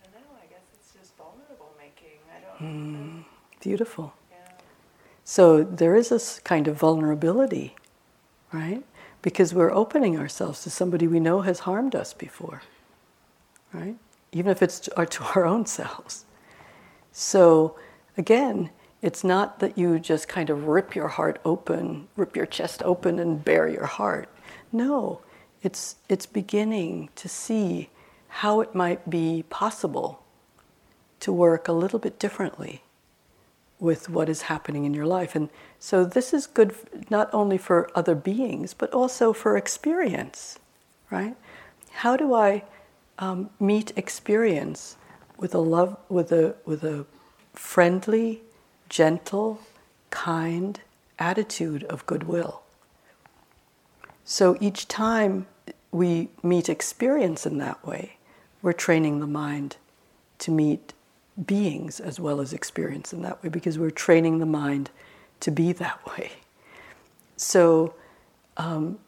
[0.04, 2.20] I don't know, I guess it's just vulnerable making.
[2.30, 2.58] I don't.
[2.58, 3.22] Hmm,
[3.62, 4.14] beautiful.
[4.32, 4.38] Yeah.
[5.24, 7.76] So there is this kind of vulnerability,
[8.52, 8.84] right?
[9.22, 12.62] Because we're opening ourselves to somebody we know has harmed us before,
[13.72, 13.96] right?
[14.34, 16.26] Even if it's to our, to our own selves.
[17.14, 17.78] So
[18.18, 18.72] again,
[19.02, 23.20] it's not that you just kind of rip your heart open, rip your chest open
[23.20, 24.28] and bare your heart.
[24.72, 25.22] No,
[25.62, 27.90] it's, it's beginning to see
[28.28, 30.24] how it might be possible
[31.20, 32.84] to work a little bit differently
[33.80, 35.36] with what is happening in your life.
[35.36, 36.74] And so this is good
[37.10, 40.58] not only for other beings, but also for experience,
[41.12, 41.36] right?
[41.92, 42.64] How do I
[43.20, 44.98] um, meet experience
[45.38, 47.06] with a love, with a, with a
[47.54, 48.42] friendly,
[48.90, 49.60] gentle,
[50.10, 50.82] kind
[51.20, 52.64] attitude of goodwill?
[54.26, 55.48] So each time
[55.92, 58.18] we meet experience in that way,
[58.62, 59.78] we're training the mind
[60.40, 60.94] to meet
[61.46, 64.90] beings as well as experience in that way because we're training the mind
[65.40, 66.32] to be that way.
[67.38, 67.96] So
[68.58, 69.00] um,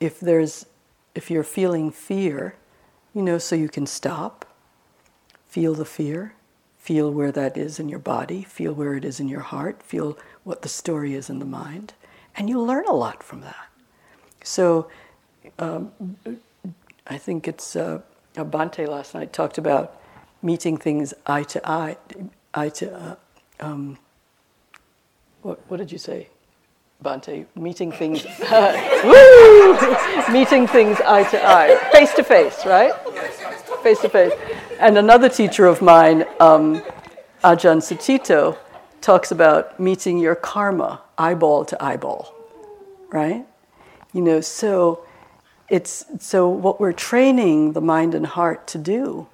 [0.00, 0.66] if, there's
[1.14, 2.54] if you're feeling fear,
[3.14, 4.44] you know, so you can stop,
[5.48, 6.34] feel the fear,
[6.78, 10.18] feel where that is in your body, feel where it is in your heart, feel
[10.44, 11.92] what the story is in the mind,
[12.36, 13.68] and you learn a lot from that.
[14.42, 14.88] So
[15.58, 15.92] um,
[17.06, 18.00] I think it's uh,
[18.34, 20.00] Bhante last night talked about
[20.42, 21.96] meeting things eye to eye,
[22.54, 22.94] eye to.
[22.94, 23.16] Uh,
[23.60, 23.98] um,
[25.42, 26.28] what, what did you say,
[27.54, 28.24] Meeting things,
[29.04, 30.32] woo!
[30.32, 32.92] meeting things eye to eye, face to face, right?
[33.82, 34.32] Face to face.
[34.78, 36.82] And another teacher of mine, um,
[37.42, 38.58] Ajahn Sucitto,
[39.00, 42.34] talks about meeting your karma eyeball to eyeball,
[43.10, 43.46] right?
[44.12, 45.04] You know, so
[45.70, 49.26] it's so what we're training the mind and heart to do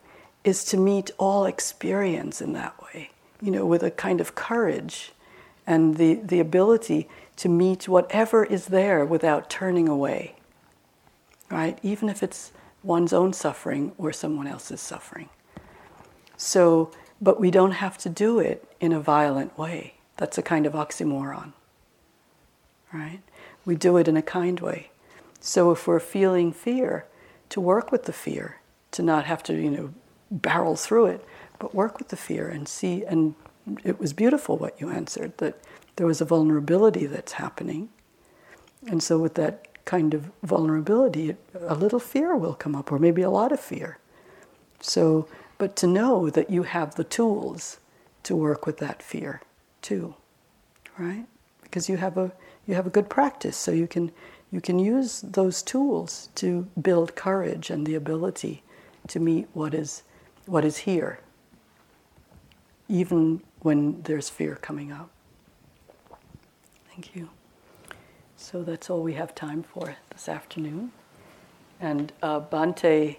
[0.45, 3.11] is to meet all experience in that way,
[3.43, 5.13] you know, with a kind of courage
[5.67, 10.37] and the, the ability to meet whatever is there without turning away,
[11.51, 11.79] right?
[11.83, 12.53] Even if it's
[12.83, 15.29] one's own suffering or someone else's suffering.
[16.37, 19.95] So, but we don't have to do it in a violent way.
[20.17, 21.53] That's a kind of oxymoron,
[22.93, 23.21] right?
[23.65, 24.91] We do it in a kind way.
[25.41, 27.07] So if we're feeling fear,
[27.51, 28.61] to work with the fear,
[28.93, 29.95] to not have to, you know,
[30.31, 31.25] barrel through it,
[31.59, 33.05] but work with the fear and see.
[33.05, 33.35] And
[33.85, 35.59] it was beautiful what you answered that
[35.97, 37.89] there was a vulnerability that's happening.
[38.87, 43.23] And so, with that kind of vulnerability, a little fear will come up, or maybe
[43.23, 43.99] a lot of fear.
[44.81, 47.79] So, but to know that you have the tools
[48.25, 49.41] to work with that fear
[49.81, 50.15] too,
[50.99, 51.27] right?
[51.63, 52.33] Because you have a
[52.67, 54.13] you have a good practice, so you can
[54.51, 58.63] you can use those tools to build courage and the ability
[59.09, 60.03] to meet what is
[60.47, 61.21] what is here,
[62.89, 65.11] even when there's fear coming up.
[66.89, 67.29] Thank you.
[68.37, 70.93] So that's all we have time for this afternoon.
[71.81, 73.17] And uh, Bhante,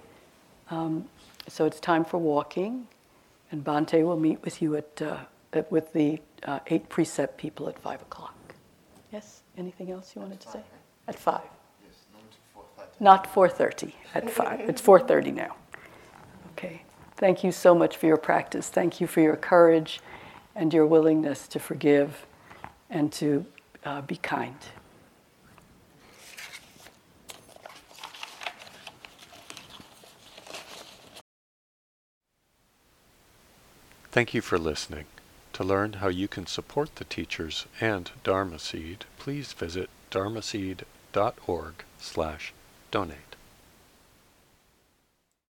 [0.70, 1.04] um,
[1.50, 2.88] so it's time for walking,
[3.52, 5.18] and Bhante will meet with you at, uh,
[5.52, 8.38] at with the uh, eight precept people at five o'clock.
[9.12, 9.42] Yes.
[9.58, 10.62] Anything else you wanted to say?
[11.10, 11.42] At five.
[11.86, 13.04] Yes, no to four thirty.
[13.04, 13.96] Not four thirty.
[14.16, 14.62] At five.
[14.62, 15.58] It's four thirty now.
[16.54, 16.84] Okay.
[17.18, 18.70] Thank you so much for your practice.
[18.70, 20.00] Thank you for your courage
[20.58, 22.26] and your willingness to forgive
[22.90, 23.46] and to
[23.86, 24.58] uh, be kind.
[34.12, 35.06] Thank you for listening.
[35.54, 42.54] To learn how you can support the teachers and Dharma Seed, please visit dharmaseed.org slash
[42.90, 43.27] donate.